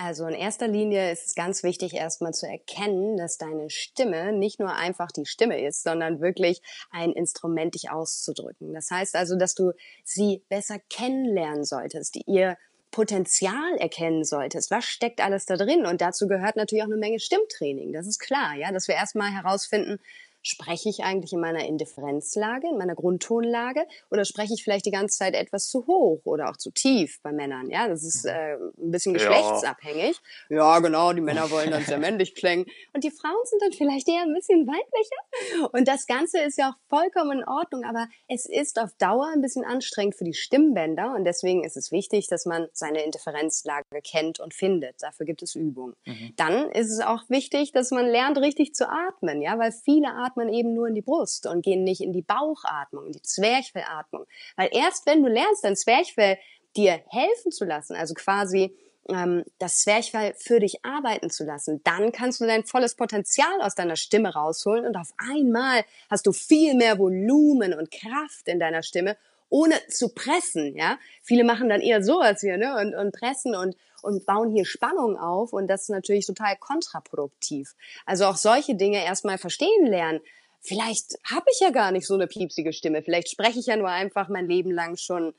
Also 0.00 0.26
in 0.28 0.34
erster 0.34 0.68
Linie 0.68 1.10
ist 1.10 1.26
es 1.26 1.34
ganz 1.34 1.64
wichtig, 1.64 1.94
erstmal 1.94 2.32
zu 2.32 2.46
erkennen, 2.46 3.16
dass 3.16 3.36
deine 3.36 3.68
Stimme 3.68 4.32
nicht 4.32 4.60
nur 4.60 4.72
einfach 4.72 5.10
die 5.10 5.26
Stimme 5.26 5.60
ist, 5.66 5.82
sondern 5.82 6.20
wirklich 6.20 6.62
ein 6.90 7.10
Instrument, 7.10 7.74
dich 7.74 7.90
auszudrücken. 7.90 8.72
Das 8.72 8.92
heißt 8.92 9.16
also, 9.16 9.36
dass 9.36 9.56
du 9.56 9.72
sie 10.04 10.44
besser 10.48 10.78
kennenlernen 10.88 11.64
solltest, 11.64 12.16
ihr 12.28 12.56
Potenzial 12.92 13.76
erkennen 13.78 14.22
solltest. 14.22 14.70
Was 14.70 14.84
steckt 14.84 15.20
alles 15.20 15.46
da 15.46 15.56
drin? 15.56 15.84
Und 15.84 16.00
dazu 16.00 16.28
gehört 16.28 16.54
natürlich 16.54 16.84
auch 16.84 16.88
eine 16.88 16.96
Menge 16.96 17.18
Stimmtraining. 17.18 17.92
Das 17.92 18.06
ist 18.06 18.20
klar, 18.20 18.54
ja, 18.54 18.70
dass 18.70 18.86
wir 18.86 18.94
erstmal 18.94 19.32
herausfinden, 19.32 19.98
spreche 20.42 20.88
ich 20.88 21.02
eigentlich 21.04 21.32
in 21.32 21.40
meiner 21.40 21.66
Indifferenzlage, 21.66 22.68
in 22.68 22.78
meiner 22.78 22.94
Grundtonlage 22.94 23.86
oder 24.10 24.24
spreche 24.24 24.54
ich 24.54 24.62
vielleicht 24.62 24.86
die 24.86 24.90
ganze 24.90 25.18
Zeit 25.18 25.34
etwas 25.34 25.68
zu 25.68 25.86
hoch 25.86 26.20
oder 26.24 26.50
auch 26.50 26.56
zu 26.56 26.70
tief 26.70 27.20
bei 27.22 27.32
Männern? 27.32 27.70
Ja, 27.70 27.88
das 27.88 28.04
ist 28.04 28.24
äh, 28.24 28.54
ein 28.54 28.90
bisschen 28.90 29.14
geschlechtsabhängig. 29.14 30.16
Ja. 30.48 30.56
ja, 30.56 30.78
genau, 30.78 31.12
die 31.12 31.20
Männer 31.20 31.50
wollen 31.50 31.70
dann 31.70 31.82
sehr 31.82 31.98
männlich 31.98 32.34
klingen 32.34 32.66
und 32.94 33.04
die 33.04 33.10
Frauen 33.10 33.44
sind 33.44 33.62
dann 33.62 33.72
vielleicht 33.72 34.08
eher 34.08 34.22
ein 34.22 34.34
bisschen 34.34 34.66
weiblicher. 34.66 35.70
Und 35.72 35.88
das 35.88 36.06
Ganze 36.06 36.40
ist 36.40 36.58
ja 36.58 36.70
auch 36.70 36.88
vollkommen 36.88 37.40
in 37.40 37.48
Ordnung, 37.48 37.84
aber 37.84 38.08
es 38.28 38.46
ist 38.46 38.78
auf 38.78 38.90
Dauer 38.98 39.28
ein 39.34 39.42
bisschen 39.42 39.64
anstrengend 39.64 40.16
für 40.16 40.24
die 40.24 40.34
Stimmbänder 40.34 41.14
und 41.14 41.24
deswegen 41.24 41.64
ist 41.64 41.76
es 41.76 41.92
wichtig, 41.92 42.28
dass 42.28 42.46
man 42.46 42.68
seine 42.72 43.04
Indifferenzlage 43.04 43.84
kennt 44.02 44.40
und 44.40 44.54
findet. 44.54 45.02
Dafür 45.02 45.26
gibt 45.26 45.42
es 45.42 45.54
Übungen. 45.54 45.94
Mhm. 46.06 46.32
Dann 46.36 46.70
ist 46.70 46.90
es 46.90 47.00
auch 47.00 47.28
wichtig, 47.28 47.72
dass 47.72 47.90
man 47.90 48.06
lernt, 48.06 48.38
richtig 48.38 48.74
zu 48.74 48.88
atmen, 48.88 49.42
ja, 49.42 49.58
weil 49.58 49.72
viele 49.72 50.08
atmen 50.08 50.27
eben 50.36 50.74
nur 50.74 50.88
in 50.88 50.94
die 50.94 51.02
Brust 51.02 51.46
und 51.46 51.62
gehen 51.62 51.84
nicht 51.84 52.00
in 52.00 52.12
die 52.12 52.22
Bauchatmung, 52.22 53.06
in 53.06 53.12
die 53.12 53.22
Zwerchfellatmung. 53.22 54.26
Weil 54.56 54.70
erst 54.72 55.06
wenn 55.06 55.22
du 55.22 55.28
lernst, 55.28 55.64
dein 55.64 55.76
Zwerchfell 55.76 56.38
dir 56.76 57.00
helfen 57.08 57.50
zu 57.50 57.64
lassen, 57.64 57.96
also 57.96 58.14
quasi 58.14 58.76
ähm, 59.08 59.44
das 59.58 59.80
Zwerchfell 59.80 60.34
für 60.34 60.60
dich 60.60 60.84
arbeiten 60.84 61.30
zu 61.30 61.44
lassen, 61.44 61.80
dann 61.84 62.12
kannst 62.12 62.40
du 62.40 62.46
dein 62.46 62.64
volles 62.64 62.94
Potenzial 62.94 63.60
aus 63.60 63.74
deiner 63.74 63.96
Stimme 63.96 64.34
rausholen 64.34 64.86
und 64.86 64.96
auf 64.96 65.12
einmal 65.16 65.84
hast 66.10 66.26
du 66.26 66.32
viel 66.32 66.74
mehr 66.74 66.98
Volumen 66.98 67.74
und 67.74 67.90
Kraft 67.90 68.46
in 68.46 68.60
deiner 68.60 68.82
Stimme, 68.82 69.16
ohne 69.48 69.74
zu 69.88 70.10
pressen, 70.10 70.76
ja. 70.76 70.98
Viele 71.22 71.44
machen 71.44 71.68
dann 71.68 71.80
eher 71.80 72.02
so 72.02 72.20
als 72.20 72.42
wir, 72.42 72.58
ne, 72.58 72.76
und, 72.76 72.94
und 72.94 73.12
pressen 73.12 73.54
und, 73.54 73.76
und 74.02 74.26
bauen 74.26 74.50
hier 74.50 74.64
Spannung 74.64 75.16
auf 75.18 75.52
und 75.52 75.68
das 75.68 75.82
ist 75.82 75.90
natürlich 75.90 76.26
total 76.26 76.56
kontraproduktiv. 76.56 77.74
Also 78.06 78.26
auch 78.26 78.36
solche 78.36 78.74
Dinge 78.74 79.04
erstmal 79.04 79.38
verstehen 79.38 79.86
lernen. 79.86 80.20
Vielleicht 80.60 81.18
habe 81.30 81.46
ich 81.52 81.60
ja 81.60 81.70
gar 81.70 81.92
nicht 81.92 82.06
so 82.06 82.14
eine 82.14 82.26
piepsige 82.26 82.72
Stimme, 82.72 83.02
vielleicht 83.02 83.30
spreche 83.30 83.58
ich 83.58 83.66
ja 83.66 83.76
nur 83.76 83.88
einfach 83.88 84.28
mein 84.28 84.48
Leben 84.48 84.70
lang 84.70 84.96
schon 84.96 85.34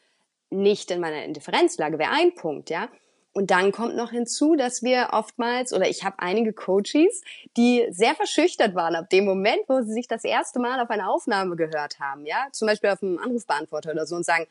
nicht 0.49 0.91
in 0.91 0.99
meiner 0.99 1.23
Indifferenzlage, 1.25 1.99
wäre 1.99 2.11
ein 2.11 2.33
Punkt, 2.35 2.69
ja. 2.69 2.89
Und 3.31 3.51
dann 3.51 3.71
kommt 3.71 3.95
noch 3.95 4.09
hinzu, 4.09 4.55
dass 4.55 4.81
wir 4.81 5.09
oftmals, 5.11 5.71
oder 5.71 5.87
ich 5.87 6.03
habe 6.03 6.17
einige 6.19 6.51
Coaches, 6.51 7.21
die 7.57 7.85
sehr 7.91 8.15
verschüchtert 8.15 8.73
waren 8.73 8.95
ab 8.95 9.09
dem 9.11 9.25
Moment, 9.25 9.61
wo 9.67 9.81
sie 9.81 9.93
sich 9.93 10.07
das 10.07 10.23
erste 10.23 10.59
Mal 10.59 10.79
auf 10.81 10.89
eine 10.89 11.07
Aufnahme 11.07 11.55
gehört 11.55 11.99
haben, 11.99 12.25
ja, 12.25 12.47
zum 12.51 12.67
Beispiel 12.67 12.89
auf 12.89 13.03
einem 13.03 13.19
Anrufbeantworter 13.19 13.91
oder 13.91 14.07
so 14.07 14.15
und 14.15 14.25
sagen, 14.25 14.47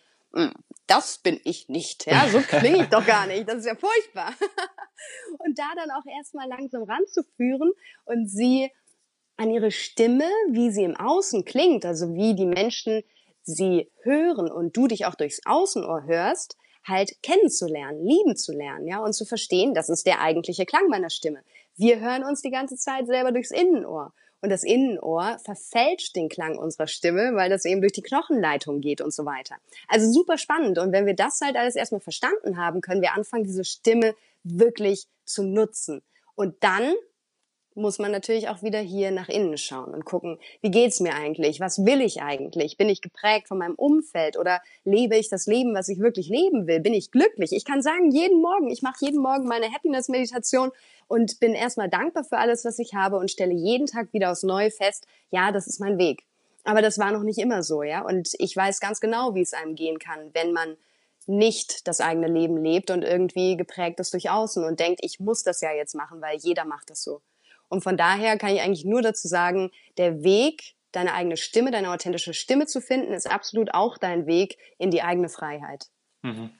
das 0.86 1.18
bin 1.18 1.40
ich 1.44 1.68
nicht, 1.68 2.06
ja, 2.06 2.28
so 2.28 2.40
klinge 2.48 2.82
ich 2.82 2.88
doch 2.88 3.04
gar 3.04 3.26
nicht, 3.26 3.48
das 3.48 3.58
ist 3.58 3.66
ja 3.66 3.74
furchtbar. 3.74 4.32
und 5.38 5.58
da 5.58 5.68
dann 5.76 5.90
auch 5.90 6.06
erstmal 6.18 6.48
langsam 6.48 6.82
ranzuführen 6.82 7.72
und 8.04 8.28
sie 8.28 8.70
an 9.36 9.50
ihre 9.50 9.70
Stimme, 9.70 10.28
wie 10.50 10.70
sie 10.70 10.84
im 10.84 10.96
Außen 10.96 11.44
klingt, 11.44 11.84
also 11.86 12.14
wie 12.14 12.34
die 12.34 12.46
Menschen 12.46 13.02
sie 13.42 13.90
hören 14.02 14.50
und 14.50 14.76
du 14.76 14.88
dich 14.88 15.06
auch 15.06 15.14
durchs 15.14 15.40
Außenohr 15.46 16.04
hörst, 16.04 16.56
halt 16.84 17.22
kennenzulernen, 17.22 18.04
lieben 18.04 18.36
zu 18.36 18.52
lernen, 18.52 18.86
ja, 18.86 18.98
und 18.98 19.12
zu 19.12 19.24
verstehen, 19.24 19.74
das 19.74 19.88
ist 19.88 20.06
der 20.06 20.20
eigentliche 20.20 20.66
Klang 20.66 20.88
meiner 20.88 21.10
Stimme. 21.10 21.42
Wir 21.76 22.00
hören 22.00 22.24
uns 22.24 22.42
die 22.42 22.50
ganze 22.50 22.76
Zeit 22.76 23.06
selber 23.06 23.30
durchs 23.30 23.50
Innenohr. 23.50 24.12
Und 24.40 24.50
das 24.50 24.62
Innenohr 24.62 25.38
verfälscht 25.44 26.14
den 26.14 26.28
Klang 26.28 26.58
unserer 26.58 26.86
Stimme, 26.86 27.34
weil 27.34 27.50
das 27.50 27.64
eben 27.64 27.80
durch 27.80 27.92
die 27.92 28.02
Knochenleitung 28.02 28.80
geht 28.80 29.00
und 29.00 29.12
so 29.12 29.24
weiter. 29.24 29.56
Also 29.88 30.10
super 30.12 30.38
spannend. 30.38 30.78
Und 30.78 30.92
wenn 30.92 31.06
wir 31.06 31.14
das 31.14 31.40
halt 31.40 31.56
alles 31.56 31.74
erstmal 31.74 32.00
verstanden 32.00 32.56
haben, 32.56 32.80
können 32.80 33.02
wir 33.02 33.14
anfangen, 33.14 33.44
diese 33.44 33.64
Stimme 33.64 34.14
wirklich 34.44 35.06
zu 35.24 35.42
nutzen. 35.42 36.02
Und 36.34 36.54
dann 36.60 36.94
muss 37.78 37.98
man 37.98 38.12
natürlich 38.12 38.48
auch 38.48 38.62
wieder 38.62 38.80
hier 38.80 39.10
nach 39.10 39.28
innen 39.28 39.56
schauen 39.56 39.94
und 39.94 40.04
gucken, 40.04 40.38
wie 40.60 40.70
geht's 40.70 41.00
mir 41.00 41.14
eigentlich? 41.14 41.60
Was 41.60 41.84
will 41.84 42.02
ich 42.02 42.20
eigentlich? 42.20 42.76
Bin 42.76 42.88
ich 42.88 43.00
geprägt 43.00 43.48
von 43.48 43.58
meinem 43.58 43.74
Umfeld 43.74 44.36
oder 44.36 44.60
lebe 44.84 45.16
ich 45.16 45.28
das 45.28 45.46
Leben, 45.46 45.74
was 45.74 45.88
ich 45.88 46.00
wirklich 46.00 46.28
leben 46.28 46.66
will? 46.66 46.80
Bin 46.80 46.92
ich 46.92 47.10
glücklich? 47.10 47.52
Ich 47.52 47.64
kann 47.64 47.80
sagen, 47.80 48.10
jeden 48.10 48.42
Morgen, 48.42 48.68
ich 48.68 48.82
mache 48.82 49.04
jeden 49.04 49.22
Morgen 49.22 49.46
meine 49.46 49.72
Happiness 49.72 50.08
Meditation 50.08 50.70
und 51.06 51.40
bin 51.40 51.54
erstmal 51.54 51.88
dankbar 51.88 52.24
für 52.24 52.38
alles, 52.38 52.64
was 52.64 52.78
ich 52.78 52.94
habe 52.94 53.16
und 53.16 53.30
stelle 53.30 53.54
jeden 53.54 53.86
Tag 53.86 54.12
wieder 54.12 54.32
aufs 54.32 54.42
Neue 54.42 54.70
fest, 54.70 55.06
ja, 55.30 55.52
das 55.52 55.66
ist 55.66 55.80
mein 55.80 55.98
Weg. 55.98 56.24
Aber 56.64 56.82
das 56.82 56.98
war 56.98 57.12
noch 57.12 57.22
nicht 57.22 57.38
immer 57.38 57.62
so, 57.62 57.82
ja? 57.82 58.04
Und 58.04 58.30
ich 58.38 58.54
weiß 58.54 58.80
ganz 58.80 59.00
genau, 59.00 59.34
wie 59.34 59.40
es 59.40 59.54
einem 59.54 59.74
gehen 59.74 59.98
kann, 59.98 60.30
wenn 60.34 60.52
man 60.52 60.76
nicht 61.26 61.86
das 61.86 62.00
eigene 62.00 62.26
Leben 62.26 62.56
lebt 62.56 62.90
und 62.90 63.02
irgendwie 63.02 63.56
geprägt 63.56 64.00
ist 64.00 64.12
durch 64.14 64.30
Außen 64.30 64.64
und 64.64 64.80
denkt, 64.80 65.00
ich 65.02 65.20
muss 65.20 65.42
das 65.42 65.60
ja 65.60 65.72
jetzt 65.72 65.94
machen, 65.94 66.20
weil 66.20 66.38
jeder 66.38 66.64
macht 66.64 66.90
das 66.90 67.02
so. 67.02 67.20
Und 67.68 67.82
von 67.82 67.96
daher 67.96 68.38
kann 68.38 68.50
ich 68.50 68.60
eigentlich 68.60 68.84
nur 68.84 69.02
dazu 69.02 69.28
sagen, 69.28 69.70
der 69.96 70.22
Weg, 70.22 70.74
deine 70.92 71.14
eigene 71.14 71.36
Stimme, 71.36 71.70
deine 71.70 71.90
authentische 71.90 72.34
Stimme 72.34 72.66
zu 72.66 72.80
finden, 72.80 73.12
ist 73.12 73.30
absolut 73.30 73.74
auch 73.74 73.98
dein 73.98 74.26
Weg 74.26 74.56
in 74.78 74.90
die 74.90 75.02
eigene 75.02 75.28
Freiheit. 75.28 75.86
Mhm. 76.22 76.50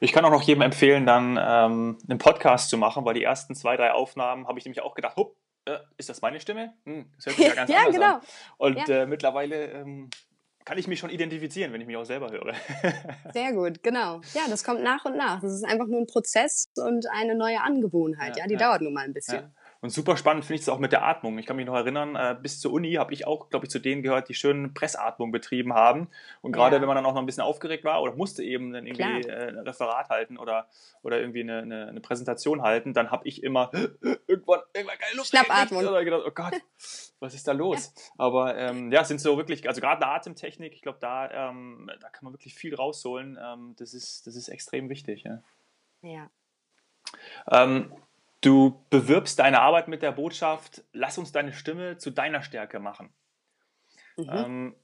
Ich 0.00 0.12
kann 0.12 0.24
auch 0.24 0.30
noch 0.30 0.42
jedem 0.42 0.62
empfehlen, 0.62 1.06
dann 1.06 1.38
ähm, 1.40 1.98
einen 2.08 2.18
Podcast 2.18 2.70
zu 2.70 2.78
machen, 2.78 3.04
weil 3.04 3.14
die 3.14 3.22
ersten 3.22 3.54
zwei, 3.54 3.76
drei 3.76 3.92
Aufnahmen 3.92 4.48
habe 4.48 4.58
ich 4.58 4.64
nämlich 4.64 4.82
auch 4.82 4.94
gedacht, 4.94 5.16
hup, 5.16 5.36
äh, 5.66 5.78
ist 5.96 6.08
das 6.08 6.22
meine 6.22 6.40
Stimme? 6.40 6.72
Hm, 6.84 7.10
das 7.16 7.26
hört 7.26 7.36
sich 7.36 7.46
ja 7.46 7.54
ganz 7.54 7.70
ja, 7.70 7.84
genau. 7.90 8.14
an. 8.14 8.20
Und 8.56 8.88
ja. 8.88 9.02
äh, 9.02 9.06
mittlerweile 9.06 9.70
ähm, 9.72 10.10
kann 10.64 10.78
ich 10.78 10.86
mich 10.86 10.98
schon 10.98 11.10
identifizieren, 11.10 11.72
wenn 11.72 11.80
ich 11.80 11.86
mich 11.86 11.96
auch 11.96 12.04
selber 12.04 12.30
höre. 12.30 12.54
Sehr 13.32 13.52
gut, 13.52 13.82
genau. 13.82 14.20
Ja, 14.34 14.42
das 14.48 14.64
kommt 14.64 14.82
nach 14.82 15.04
und 15.04 15.16
nach. 15.16 15.40
Das 15.40 15.52
ist 15.52 15.64
einfach 15.64 15.86
nur 15.86 16.00
ein 16.00 16.06
Prozess 16.06 16.68
und 16.76 17.06
eine 17.10 17.34
neue 17.34 17.60
Angewohnheit. 17.60 18.36
Ja, 18.36 18.44
ja 18.44 18.48
die 18.48 18.56
dauert 18.56 18.82
nun 18.82 18.94
mal 18.94 19.04
ein 19.04 19.12
bisschen. 19.12 19.54
Und 19.82 19.90
super 19.90 20.16
spannend 20.16 20.44
finde 20.44 20.54
ich 20.54 20.60
es 20.60 20.68
auch 20.68 20.78
mit 20.78 20.92
der 20.92 21.04
Atmung. 21.04 21.36
Ich 21.38 21.46
kann 21.46 21.56
mich 21.56 21.66
noch 21.66 21.74
erinnern, 21.74 22.14
äh, 22.14 22.36
bis 22.40 22.60
zur 22.60 22.72
Uni 22.72 22.92
habe 22.92 23.12
ich 23.12 23.26
auch, 23.26 23.50
glaube 23.50 23.66
ich, 23.66 23.70
zu 23.70 23.80
denen 23.80 24.04
gehört, 24.04 24.28
die 24.28 24.34
schön 24.34 24.74
Pressatmung 24.74 25.32
betrieben 25.32 25.74
haben. 25.74 26.08
Und 26.40 26.52
gerade 26.52 26.76
ja. 26.76 26.80
wenn 26.80 26.86
man 26.86 26.94
dann 26.94 27.04
auch 27.04 27.14
noch 27.14 27.20
ein 27.20 27.26
bisschen 27.26 27.42
aufgeregt 27.42 27.82
war 27.82 28.00
oder 28.00 28.14
musste 28.14 28.44
eben 28.44 28.72
dann 28.72 28.86
irgendwie 28.86 29.28
äh, 29.28 29.48
ein 29.48 29.58
Referat 29.58 30.08
halten 30.08 30.38
oder, 30.38 30.68
oder 31.02 31.18
irgendwie 31.18 31.40
eine, 31.40 31.62
eine, 31.62 31.88
eine 31.88 32.00
Präsentation 32.00 32.62
halten, 32.62 32.94
dann 32.94 33.10
habe 33.10 33.26
ich 33.26 33.42
immer 33.42 33.72
irgendwann, 34.28 34.60
irgendwann 34.72 34.98
keine 34.98 35.16
Luft. 35.16 35.30
Schnappatmung. 35.30 35.84
Oder 35.84 36.04
gedacht, 36.04 36.22
oh 36.28 36.30
Gott, 36.30 36.54
was 37.18 37.34
ist 37.34 37.48
da 37.48 37.52
los? 37.52 37.92
Ja. 37.96 38.12
Aber 38.18 38.56
ähm, 38.56 38.92
ja, 38.92 39.02
sind 39.02 39.20
so 39.20 39.36
wirklich, 39.36 39.66
also 39.66 39.80
gerade 39.80 40.00
eine 40.04 40.14
Atemtechnik, 40.14 40.74
ich 40.74 40.82
glaube, 40.82 40.98
da, 41.00 41.50
ähm, 41.50 41.90
da 42.00 42.08
kann 42.08 42.22
man 42.22 42.32
wirklich 42.32 42.54
viel 42.54 42.76
rausholen. 42.76 43.36
Ähm, 43.42 43.74
das, 43.80 43.94
ist, 43.94 44.28
das 44.28 44.36
ist 44.36 44.46
extrem 44.46 44.88
wichtig. 44.88 45.24
Ja. 45.24 45.42
ja. 46.02 46.30
Ähm, 47.50 47.92
Du 48.42 48.84
bewirbst 48.90 49.38
deine 49.38 49.62
Arbeit 49.62 49.88
mit 49.88 50.02
der 50.02 50.12
Botschaft, 50.12 50.82
lass 50.92 51.16
uns 51.16 51.32
deine 51.32 51.52
Stimme 51.52 51.96
zu 51.96 52.10
deiner 52.10 52.42
Stärke 52.42 52.80
machen. 52.80 53.10
Mhm. 54.16 54.28
Ähm, 54.30 54.74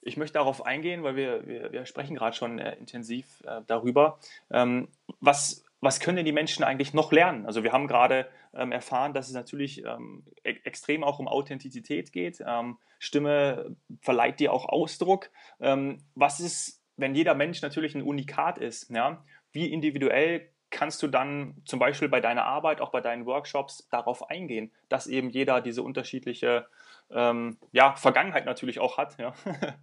ich 0.00 0.16
möchte 0.16 0.34
darauf 0.34 0.66
eingehen, 0.66 1.04
weil 1.04 1.14
wir, 1.14 1.46
wir, 1.46 1.72
wir 1.72 1.86
sprechen 1.86 2.16
gerade 2.16 2.34
schon 2.34 2.58
äh, 2.58 2.74
intensiv 2.76 3.26
äh, 3.46 3.60
darüber. 3.66 4.18
Ähm, 4.50 4.88
was, 5.20 5.64
was 5.80 6.00
können 6.00 6.16
denn 6.16 6.24
die 6.24 6.32
Menschen 6.32 6.64
eigentlich 6.64 6.94
noch 6.94 7.12
lernen? 7.12 7.44
Also 7.44 7.62
wir 7.62 7.72
haben 7.72 7.86
gerade 7.86 8.28
ähm, 8.54 8.72
erfahren, 8.72 9.12
dass 9.12 9.28
es 9.28 9.34
natürlich 9.34 9.84
ähm, 9.84 10.24
e 10.42 10.56
extrem 10.64 11.04
auch 11.04 11.18
um 11.18 11.28
Authentizität 11.28 12.12
geht. 12.12 12.42
Ähm, 12.44 12.78
Stimme 12.98 13.76
verleiht 14.00 14.40
dir 14.40 14.54
auch 14.54 14.64
Ausdruck. 14.64 15.30
Ähm, 15.60 15.98
was 16.14 16.40
ist, 16.40 16.82
wenn 16.96 17.14
jeder 17.14 17.34
Mensch 17.34 17.60
natürlich 17.60 17.94
ein 17.94 18.02
Unikat 18.02 18.56
ist? 18.56 18.90
Ja? 18.90 19.22
Wie 19.52 19.70
individuell 19.70 20.48
kannst 20.72 21.02
du 21.02 21.06
dann 21.06 21.54
zum 21.64 21.78
Beispiel 21.78 22.08
bei 22.08 22.20
deiner 22.20 22.44
Arbeit, 22.44 22.80
auch 22.80 22.90
bei 22.90 23.00
deinen 23.00 23.26
Workshops 23.26 23.86
darauf 23.90 24.28
eingehen, 24.28 24.72
dass 24.88 25.06
eben 25.06 25.30
jeder 25.30 25.60
diese 25.60 25.82
unterschiedliche 25.82 26.66
ähm, 27.10 27.58
ja, 27.70 27.94
Vergangenheit 27.94 28.46
natürlich 28.46 28.80
auch 28.80 28.98
hat. 28.98 29.18
Ja. 29.18 29.34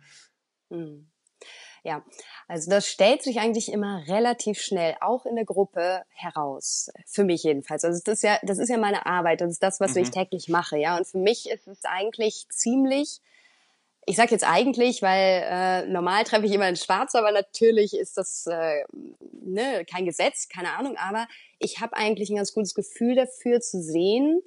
Hm. 0.71 1.09
Ja, 1.83 2.03
also 2.47 2.69
das 2.69 2.87
stellt 2.87 3.23
sich 3.23 3.39
eigentlich 3.39 3.71
immer 3.71 4.03
relativ 4.07 4.61
schnell, 4.61 4.95
auch 5.01 5.25
in 5.25 5.35
der 5.35 5.45
Gruppe 5.45 6.03
heraus. 6.09 6.91
Für 7.07 7.23
mich 7.23 7.41
jedenfalls. 7.41 7.83
Also 7.83 8.01
das 8.05 8.15
ist 8.15 8.23
ja, 8.23 8.37
das 8.43 8.59
ist 8.59 8.69
ja 8.69 8.77
meine 8.77 9.07
Arbeit. 9.07 9.41
Das 9.41 9.49
ist 9.49 9.63
das, 9.63 9.79
was 9.79 9.95
mhm. 9.95 10.03
ich 10.03 10.11
täglich 10.11 10.47
mache. 10.47 10.77
Ja, 10.77 10.97
und 10.97 11.07
für 11.07 11.17
mich 11.17 11.49
ist 11.49 11.67
es 11.67 11.85
eigentlich 11.85 12.45
ziemlich 12.49 13.21
ich 14.09 14.15
sage 14.15 14.31
jetzt 14.31 14.43
eigentlich, 14.43 15.03
weil 15.03 15.43
äh, 15.47 15.85
normal 15.85 16.23
treffe 16.23 16.47
ich 16.47 16.51
immer 16.51 16.67
in 16.67 16.75
Schwarz, 16.75 17.13
aber 17.13 17.31
natürlich 17.31 17.95
ist 17.95 18.17
das 18.17 18.47
äh, 18.47 18.83
ne, 19.43 19.85
kein 19.85 20.05
Gesetz, 20.05 20.49
keine 20.49 20.75
Ahnung. 20.75 20.97
Aber 20.97 21.27
ich 21.59 21.79
habe 21.79 21.95
eigentlich 21.95 22.31
ein 22.31 22.37
ganz 22.37 22.55
gutes 22.55 22.73
Gefühl 22.73 23.13
dafür 23.13 23.61
zu 23.61 23.79
sehen, 23.79 24.41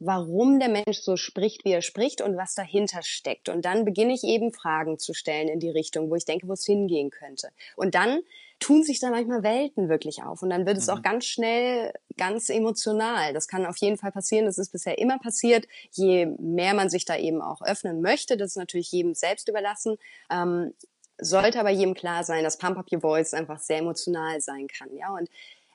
warum 0.00 0.60
der 0.60 0.68
Mensch 0.68 1.00
so 1.00 1.16
spricht, 1.16 1.64
wie 1.64 1.72
er 1.72 1.82
spricht 1.82 2.20
und 2.20 2.36
was 2.36 2.54
dahinter 2.54 3.02
steckt. 3.02 3.48
Und 3.48 3.64
dann 3.64 3.84
beginne 3.84 4.14
ich 4.14 4.24
eben 4.24 4.52
Fragen 4.52 4.98
zu 4.98 5.12
stellen 5.12 5.48
in 5.48 5.60
die 5.60 5.70
Richtung, 5.70 6.10
wo 6.10 6.14
ich 6.14 6.24
denke, 6.24 6.48
wo 6.48 6.52
es 6.52 6.64
hingehen 6.64 7.10
könnte. 7.10 7.48
Und 7.76 7.94
dann 7.94 8.20
tun 8.60 8.82
sich 8.82 9.00
da 9.00 9.10
manchmal 9.10 9.42
Welten 9.42 9.88
wirklich 9.88 10.22
auf. 10.22 10.42
Und 10.42 10.50
dann 10.50 10.66
wird 10.66 10.78
es 10.78 10.86
mhm. 10.86 10.94
auch 10.94 11.02
ganz 11.02 11.26
schnell 11.26 11.92
ganz 12.16 12.48
emotional. 12.48 13.32
Das 13.32 13.48
kann 13.48 13.66
auf 13.66 13.76
jeden 13.78 13.96
Fall 13.96 14.12
passieren. 14.12 14.46
Das 14.46 14.58
ist 14.58 14.72
bisher 14.72 14.98
immer 14.98 15.18
passiert. 15.18 15.66
Je 15.92 16.26
mehr 16.38 16.74
man 16.74 16.90
sich 16.90 17.04
da 17.04 17.16
eben 17.16 17.40
auch 17.40 17.62
öffnen 17.62 18.00
möchte, 18.00 18.36
das 18.36 18.50
ist 18.50 18.56
natürlich 18.56 18.90
jedem 18.92 19.14
selbst 19.14 19.48
überlassen. 19.48 19.96
Ähm, 20.30 20.74
sollte 21.20 21.58
aber 21.58 21.70
jedem 21.70 21.94
klar 21.94 22.22
sein, 22.22 22.44
dass 22.44 22.58
Pump 22.58 22.78
Up 22.78 22.86
Your 22.92 23.00
Voice 23.00 23.34
einfach 23.34 23.58
sehr 23.58 23.78
emotional 23.78 24.40
sein 24.40 24.68
kann. 24.68 24.94
Ja, 24.96 25.12
und 25.12 25.28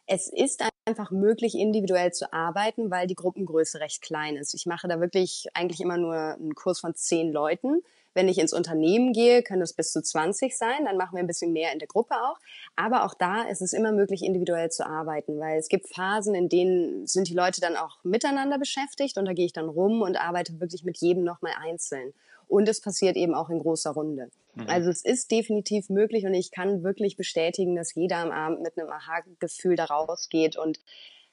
Es 0.05 0.27
ist 0.27 0.63
einfach 0.85 1.11
möglich, 1.11 1.55
individuell 1.55 2.11
zu 2.11 2.33
arbeiten, 2.33 2.91
weil 2.91 3.07
die 3.07 3.15
Gruppengröße 3.15 3.79
recht 3.79 4.01
klein 4.01 4.35
ist. 4.35 4.53
Ich 4.53 4.65
mache 4.65 4.87
da 4.87 4.99
wirklich 4.99 5.47
eigentlich 5.53 5.79
immer 5.79 5.97
nur 5.97 6.15
einen 6.15 6.55
Kurs 6.55 6.79
von 6.79 6.93
zehn 6.93 7.31
Leuten. 7.31 7.81
Wenn 8.13 8.27
ich 8.27 8.37
ins 8.37 8.53
Unternehmen 8.53 9.11
gehe, 9.13 9.41
können 9.41 9.61
es 9.61 9.73
bis 9.73 9.91
zu 9.91 10.01
20 10.01 10.55
sein. 10.55 10.85
Dann 10.85 10.97
machen 10.97 11.15
wir 11.15 11.23
ein 11.23 11.27
bisschen 11.27 11.53
mehr 11.53 11.71
in 11.73 11.79
der 11.79 11.87
Gruppe 11.87 12.15
auch. 12.15 12.37
Aber 12.75 13.05
auch 13.05 13.13
da 13.13 13.43
ist 13.43 13.61
es 13.61 13.73
immer 13.73 13.91
möglich, 13.91 14.23
individuell 14.23 14.69
zu 14.69 14.85
arbeiten, 14.85 15.39
weil 15.39 15.57
es 15.57 15.69
gibt 15.69 15.87
Phasen, 15.87 16.35
in 16.35 16.49
denen 16.49 17.07
sind 17.07 17.29
die 17.29 17.33
Leute 17.33 17.61
dann 17.61 17.75
auch 17.75 18.03
miteinander 18.03 18.59
beschäftigt 18.59 19.17
und 19.17 19.25
da 19.25 19.33
gehe 19.33 19.45
ich 19.45 19.53
dann 19.53 19.69
rum 19.69 20.01
und 20.01 20.17
arbeite 20.17 20.59
wirklich 20.59 20.83
mit 20.83 20.97
jedem 20.97 21.23
nochmal 21.23 21.53
einzeln. 21.59 22.13
Und 22.47 22.69
es 22.69 22.81
passiert 22.81 23.15
eben 23.15 23.33
auch 23.33 23.49
in 23.49 23.59
großer 23.59 23.91
Runde. 23.91 24.29
Mhm. 24.55 24.67
Also 24.67 24.89
es 24.89 25.03
ist 25.03 25.31
definitiv 25.31 25.89
möglich 25.89 26.25
und 26.25 26.33
ich 26.33 26.51
kann 26.51 26.83
wirklich 26.83 27.17
bestätigen, 27.17 27.75
dass 27.75 27.95
jeder 27.95 28.17
am 28.17 28.31
Abend 28.31 28.61
mit 28.61 28.77
einem 28.77 28.89
Aha-Gefühl 28.89 29.75
da 29.75 29.85
rausgeht 29.85 30.57
und 30.57 30.79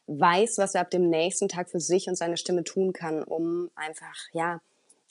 weiß, 0.06 0.58
was 0.58 0.74
er 0.74 0.82
ab 0.82 0.90
dem 0.90 1.08
nächsten 1.08 1.48
Tag 1.48 1.70
für 1.70 1.80
sich 1.80 2.08
und 2.08 2.16
seine 2.16 2.36
Stimme 2.36 2.64
tun 2.64 2.92
kann, 2.92 3.22
um 3.22 3.70
einfach, 3.74 4.16
ja, 4.32 4.60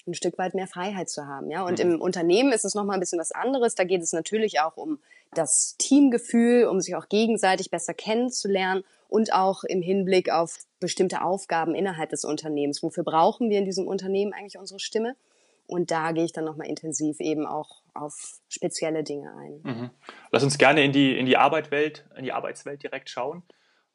ein 0.07 0.13
Stück 0.13 0.37
weit 0.37 0.55
mehr 0.55 0.67
Freiheit 0.67 1.09
zu 1.09 1.27
haben. 1.27 1.51
Ja? 1.51 1.65
Und 1.65 1.83
mhm. 1.83 1.93
im 1.93 2.01
Unternehmen 2.01 2.51
ist 2.51 2.65
es 2.65 2.75
nochmal 2.75 2.97
ein 2.97 2.99
bisschen 2.99 3.19
was 3.19 3.31
anderes. 3.31 3.75
Da 3.75 3.83
geht 3.83 4.01
es 4.01 4.11
natürlich 4.11 4.59
auch 4.59 4.75
um 4.75 4.99
das 5.33 5.75
Teamgefühl, 5.77 6.65
um 6.65 6.81
sich 6.81 6.95
auch 6.95 7.07
gegenseitig 7.07 7.69
besser 7.69 7.93
kennenzulernen 7.93 8.83
und 9.07 9.33
auch 9.33 9.63
im 9.63 9.81
Hinblick 9.81 10.31
auf 10.31 10.57
bestimmte 10.79 11.21
Aufgaben 11.21 11.75
innerhalb 11.75 12.09
des 12.09 12.25
Unternehmens. 12.25 12.81
Wofür 12.81 13.03
brauchen 13.03 13.49
wir 13.49 13.59
in 13.59 13.65
diesem 13.65 13.87
Unternehmen 13.87 14.33
eigentlich 14.33 14.57
unsere 14.57 14.79
Stimme? 14.79 15.15
Und 15.69 15.91
da 15.91 16.13
gehe 16.13 16.25
ich 16.25 16.33
dann 16.33 16.45
nochmal 16.45 16.67
intensiv 16.67 17.19
eben 17.19 17.45
auch 17.45 17.83
auf 17.93 18.39
spezielle 18.47 19.03
Dinge 19.03 19.31
ein. 19.35 19.61
Mhm. 19.63 19.89
Lass 20.31 20.43
uns 20.43 20.57
gerne 20.57 20.83
in 20.83 20.91
die, 20.91 21.15
in 21.15 21.27
die 21.27 21.37
Arbeitswelt, 21.37 22.09
in 22.17 22.23
die 22.23 22.31
Arbeitswelt 22.31 22.81
direkt 22.81 23.11
schauen. 23.11 23.43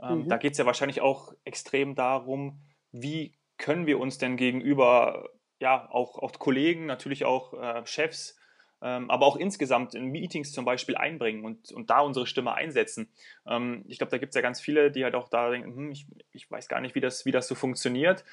Ähm, 0.00 0.20
mhm. 0.20 0.28
Da 0.28 0.36
geht 0.36 0.52
es 0.52 0.58
ja 0.58 0.66
wahrscheinlich 0.66 1.00
auch 1.00 1.34
extrem 1.44 1.96
darum, 1.96 2.60
wie 2.92 3.34
können 3.58 3.86
wir 3.86 3.98
uns 3.98 4.18
denn 4.18 4.36
gegenüber 4.36 5.30
ja, 5.58 5.88
auch, 5.90 6.16
auch 6.18 6.30
Kollegen, 6.38 6.86
natürlich 6.86 7.24
auch 7.24 7.54
äh, 7.54 7.84
Chefs, 7.86 8.38
ähm, 8.80 9.10
aber 9.10 9.26
auch 9.26 9.34
insgesamt 9.34 9.96
in 9.96 10.06
Meetings 10.06 10.52
zum 10.52 10.64
Beispiel 10.64 10.96
einbringen 10.96 11.44
und, 11.44 11.72
und 11.72 11.90
da 11.90 12.00
unsere 12.00 12.28
Stimme 12.28 12.54
einsetzen. 12.54 13.08
Ähm, 13.48 13.84
ich 13.88 13.98
glaube, 13.98 14.12
da 14.12 14.18
gibt 14.18 14.30
es 14.30 14.36
ja 14.36 14.42
ganz 14.42 14.60
viele, 14.60 14.92
die 14.92 15.02
halt 15.02 15.16
auch 15.16 15.28
da 15.28 15.50
denken, 15.50 15.74
hm, 15.74 15.90
ich, 15.90 16.06
ich 16.30 16.48
weiß 16.48 16.68
gar 16.68 16.80
nicht, 16.80 16.94
wie 16.94 17.00
das, 17.00 17.26
wie 17.26 17.32
das 17.32 17.48
so 17.48 17.56
funktioniert. 17.56 18.24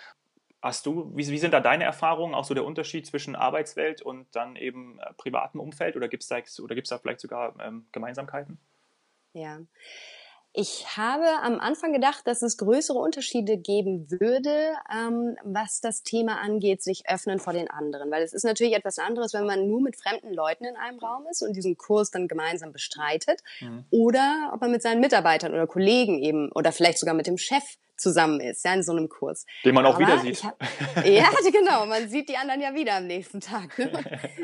Hast 0.62 0.86
du, 0.86 1.12
wie, 1.16 1.28
wie 1.28 1.38
sind 1.38 1.54
da 1.54 1.60
deine 1.60 1.84
Erfahrungen, 1.84 2.36
auch 2.36 2.44
so 2.44 2.54
der 2.54 2.66
Unterschied 2.66 3.08
zwischen 3.08 3.36
Arbeitswelt 3.36 4.02
und 4.02 4.28
dann 4.36 4.56
eben 4.56 5.00
äh, 5.00 5.14
privatem 5.18 5.60
Umfeld 5.60 5.96
oder 5.96 6.08
gibt 6.08 6.24
es 6.24 6.30
da, 6.30 6.40
da 6.40 6.98
vielleicht 7.00 7.20
sogar 7.20 7.56
ähm, 7.60 7.88
Gemeinsamkeiten? 7.92 8.60
Ja, 9.34 9.60
ich 10.54 10.98
habe 10.98 11.26
am 11.44 11.62
Anfang 11.62 11.94
gedacht, 11.94 12.28
dass 12.28 12.42
es 12.42 12.58
größere 12.58 12.98
Unterschiede 12.98 13.58
geben 13.58 14.12
würde, 14.12 14.74
ähm, 14.94 15.38
was 15.46 15.80
das 15.80 16.04
Thema 16.04 16.42
angeht, 16.42 16.84
sich 16.84 17.10
öffnen 17.10 17.40
vor 17.40 17.54
den 17.54 17.70
anderen. 17.70 18.12
Weil 18.12 18.22
es 18.22 18.34
ist 18.34 18.44
natürlich 18.44 18.76
etwas 18.76 19.00
anderes, 19.00 19.34
wenn 19.34 19.46
man 19.46 19.70
nur 19.70 19.80
mit 19.80 19.96
fremden 19.96 20.34
Leuten 20.34 20.66
in 20.66 20.76
einem 20.76 21.00
Raum 21.00 21.26
ist 21.32 21.42
und 21.42 21.56
diesen 21.56 21.78
Kurs 21.78 22.12
dann 22.12 22.28
gemeinsam 22.28 22.74
bestreitet. 22.74 23.42
Mhm. 23.62 23.86
Oder 23.92 24.52
ob 24.54 24.60
man 24.60 24.72
mit 24.72 24.82
seinen 24.82 25.00
Mitarbeitern 25.00 25.54
oder 25.54 25.68
Kollegen 25.68 26.20
eben 26.20 26.52
oder 26.52 26.74
vielleicht 26.74 26.98
sogar 26.98 27.16
mit 27.16 27.28
dem 27.28 27.38
Chef 27.38 27.64
zusammen 28.02 28.40
ist, 28.40 28.66
ja, 28.66 28.74
in 28.74 28.84
so 28.84 28.92
einem 28.92 29.10
Kurs. 29.10 29.46
Den 29.64 29.76
man 29.76 29.86
auch 29.86 29.96
aber 29.96 30.06
wieder 30.06 30.20
sieht. 30.20 30.44
Hab, 30.44 30.62
ja, 31.06 31.30
genau, 31.52 31.86
man 31.86 32.10
sieht 32.10 32.30
die 32.30 32.38
anderen 32.38 32.62
ja 32.62 32.74
wieder 32.74 32.96
am 32.96 33.08
nächsten 33.08 33.40
Tag. 33.40 33.78
Ne? 33.78 33.92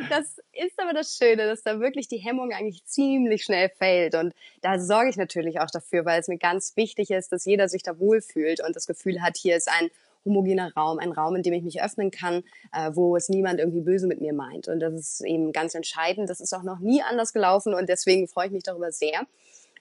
Das 0.10 0.38
ist 0.54 0.80
aber 0.80 0.94
das 0.94 1.18
Schöne, 1.18 1.48
dass 1.48 1.64
da 1.64 1.80
wirklich 1.80 2.08
die 2.08 2.18
Hemmung 2.18 2.52
eigentlich 2.54 2.86
ziemlich 2.86 3.44
schnell 3.44 3.70
fällt. 3.70 4.16
Und 4.16 4.34
da 4.62 4.80
sorge 4.80 5.10
ich 5.10 5.18
natürlich 5.18 5.60
auch 5.60 5.70
dafür, 5.70 6.06
weil 6.06 6.20
es 6.20 6.28
mir 6.28 6.38
ganz 6.38 6.78
wichtig 6.78 7.12
ist, 7.12 7.32
dass 7.32 7.46
jeder 7.46 7.68
sich 7.68 7.84
da 7.84 8.00
wohlfühlt 8.00 8.64
und 8.66 8.76
das 8.76 8.88
Gefühl 8.88 9.22
hat, 9.22 9.38
hier 9.38 9.58
ist 9.58 9.70
ein 9.70 9.90
homogener 10.28 10.72
Raum, 10.76 11.00
ein 11.00 11.12
Raum, 11.12 11.36
in 11.36 11.44
dem 11.44 11.54
ich 11.54 11.64
mich 11.64 11.82
öffnen 11.82 12.12
kann, 12.12 12.44
äh, 12.74 12.92
wo 12.94 13.16
es 13.16 13.30
niemand 13.30 13.60
irgendwie 13.60 13.82
böse 13.82 14.08
mit 14.08 14.22
mir 14.22 14.34
meint. 14.34 14.68
Und 14.68 14.80
das 14.80 14.94
ist 14.94 15.22
eben 15.26 15.52
ganz 15.52 15.74
entscheidend. 15.74 16.30
Das 16.30 16.40
ist 16.40 16.54
auch 16.54 16.64
noch 16.64 16.80
nie 16.80 17.02
anders 17.02 17.34
gelaufen 17.34 17.74
und 17.74 17.90
deswegen 17.90 18.28
freue 18.28 18.48
ich 18.48 18.54
mich 18.54 18.64
darüber 18.64 18.92
sehr 18.92 19.26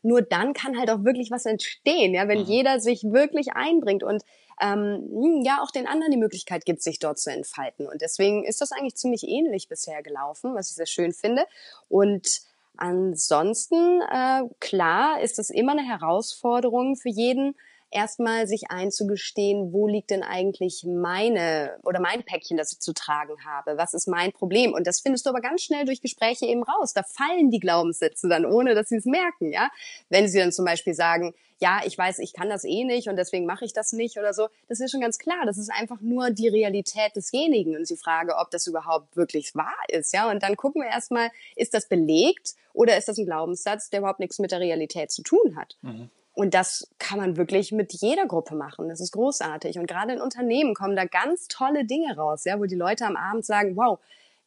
nur 0.06 0.22
dann 0.22 0.52
kann 0.52 0.78
halt 0.78 0.90
auch 0.90 1.04
wirklich 1.04 1.30
was 1.30 1.46
entstehen, 1.46 2.14
ja, 2.14 2.28
wenn 2.28 2.40
mhm. 2.40 2.46
jeder 2.46 2.80
sich 2.80 3.02
wirklich 3.04 3.52
einbringt 3.54 4.04
und 4.04 4.22
ähm, 4.60 5.08
hm, 5.10 5.42
ja 5.44 5.58
auch 5.62 5.70
den 5.70 5.86
anderen 5.86 6.12
die 6.12 6.18
Möglichkeit 6.18 6.64
gibt, 6.64 6.82
sich 6.82 6.98
dort 6.98 7.18
zu 7.18 7.30
entfalten. 7.30 7.86
Und 7.86 8.00
deswegen 8.00 8.44
ist 8.44 8.60
das 8.60 8.72
eigentlich 8.72 8.94
ziemlich 8.94 9.25
ähnlich 9.25 9.68
bisher 9.68 10.02
gelaufen, 10.02 10.54
was 10.54 10.70
ich 10.70 10.76
sehr 10.76 10.86
schön 10.86 11.12
finde. 11.12 11.44
Und 11.88 12.40
ansonsten, 12.76 14.00
äh, 14.02 14.42
klar, 14.60 15.20
ist 15.20 15.38
es 15.38 15.50
immer 15.50 15.72
eine 15.72 15.86
Herausforderung 15.86 16.97
für 16.97 17.10
jeden, 17.10 17.56
erstmal 17.97 18.47
sich 18.47 18.71
einzugestehen, 18.71 19.73
wo 19.73 19.89
liegt 19.89 20.11
denn 20.11 20.23
eigentlich 20.23 20.85
meine 20.87 21.78
oder 21.82 21.99
mein 21.99 22.25
Päckchen, 22.25 22.59
das 22.59 22.73
ich 22.73 22.80
zu 22.80 22.93
tragen 22.93 23.35
habe? 23.45 23.78
Was 23.78 23.95
ist 23.95 24.06
mein 24.06 24.32
Problem? 24.32 24.75
Und 24.75 24.87
das 24.87 25.00
findest 25.00 25.25
du 25.25 25.30
aber 25.30 25.41
ganz 25.41 25.63
schnell 25.63 25.87
durch 25.87 26.02
Gespräche 26.02 26.45
eben 26.45 26.63
raus. 26.63 26.93
Da 26.93 27.02
fallen 27.02 27.50
die 27.50 27.59
Glaubenssätze 27.59 28.28
dann, 28.28 28.45
ohne 28.45 28.75
dass 28.75 28.91
sie 28.91 28.97
es 28.97 29.06
merken, 29.06 29.50
ja? 29.50 29.71
Wenn 30.11 30.28
sie 30.28 30.39
dann 30.39 30.52
zum 30.52 30.67
Beispiel 30.67 30.93
sagen, 30.93 31.35
ja, 31.59 31.80
ich 31.87 31.97
weiß, 31.97 32.19
ich 32.19 32.35
kann 32.35 32.50
das 32.50 32.65
eh 32.65 32.85
nicht 32.85 33.09
und 33.09 33.17
deswegen 33.17 33.47
mache 33.47 33.65
ich 33.65 33.73
das 33.73 33.93
nicht 33.93 34.19
oder 34.19 34.35
so. 34.35 34.49
Das 34.69 34.78
ist 34.80 34.91
schon 34.91 35.00
ganz 35.00 35.19
klar. 35.19 35.47
Das 35.47 35.56
ist 35.56 35.73
einfach 35.73 36.02
nur 36.02 36.30
die 36.30 36.49
Realität 36.49 37.17
desjenigen 37.17 37.76
und 37.76 37.87
sie 37.87 37.97
frage, 37.97 38.37
ob 38.37 38.50
das 38.50 38.67
überhaupt 38.67 39.17
wirklich 39.17 39.54
wahr 39.54 39.82
ist, 39.89 40.13
ja? 40.13 40.30
Und 40.30 40.43
dann 40.43 40.56
gucken 40.56 40.82
wir 40.82 40.91
erstmal, 40.91 41.30
ist 41.56 41.73
das 41.73 41.89
belegt 41.89 42.54
oder 42.75 42.99
ist 42.99 43.09
das 43.09 43.17
ein 43.17 43.25
Glaubenssatz, 43.25 43.89
der 43.89 44.00
überhaupt 44.00 44.21
nichts 44.21 44.39
mit 44.39 44.52
der 44.52 44.61
Realität 44.61 45.11
zu 45.11 45.23
tun 45.23 45.56
hat? 45.56 45.78
Mhm. 45.80 46.11
Und 46.36 46.52
das 46.52 46.86
kann 46.99 47.18
man 47.18 47.38
wirklich 47.38 47.72
mit 47.72 47.94
jeder 47.94 48.26
Gruppe 48.26 48.54
machen. 48.54 48.90
Das 48.90 49.00
ist 49.00 49.12
großartig. 49.12 49.78
Und 49.78 49.86
gerade 49.86 50.12
in 50.12 50.20
Unternehmen 50.20 50.75
kommen 50.75 50.94
da 50.94 51.06
ganz 51.06 51.49
tolle 51.49 51.86
Dinge 51.86 52.14
raus, 52.14 52.44
ja, 52.44 52.60
wo 52.60 52.66
die 52.66 52.75
Leute 52.75 53.06
am 53.06 53.16
Abend 53.16 53.46
sagen, 53.46 53.75
wow, 53.75 53.99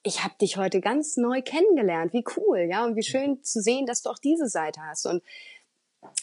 ich 0.04 0.24
habe 0.24 0.36
dich 0.40 0.58
heute 0.58 0.82
ganz 0.82 1.18
neu 1.18 1.42
kennengelernt. 1.42 2.14
Wie 2.14 2.24
cool, 2.38 2.60
ja, 2.70 2.86
und 2.86 2.96
wie 2.96 3.02
schön 3.02 3.44
zu 3.44 3.60
sehen, 3.60 3.88
dass 3.88 4.04
du 4.04 4.12
auch 4.12 4.20
diese 4.20 4.48
Seite 4.48 4.82
hast. 4.82 5.08
Und 5.08 5.24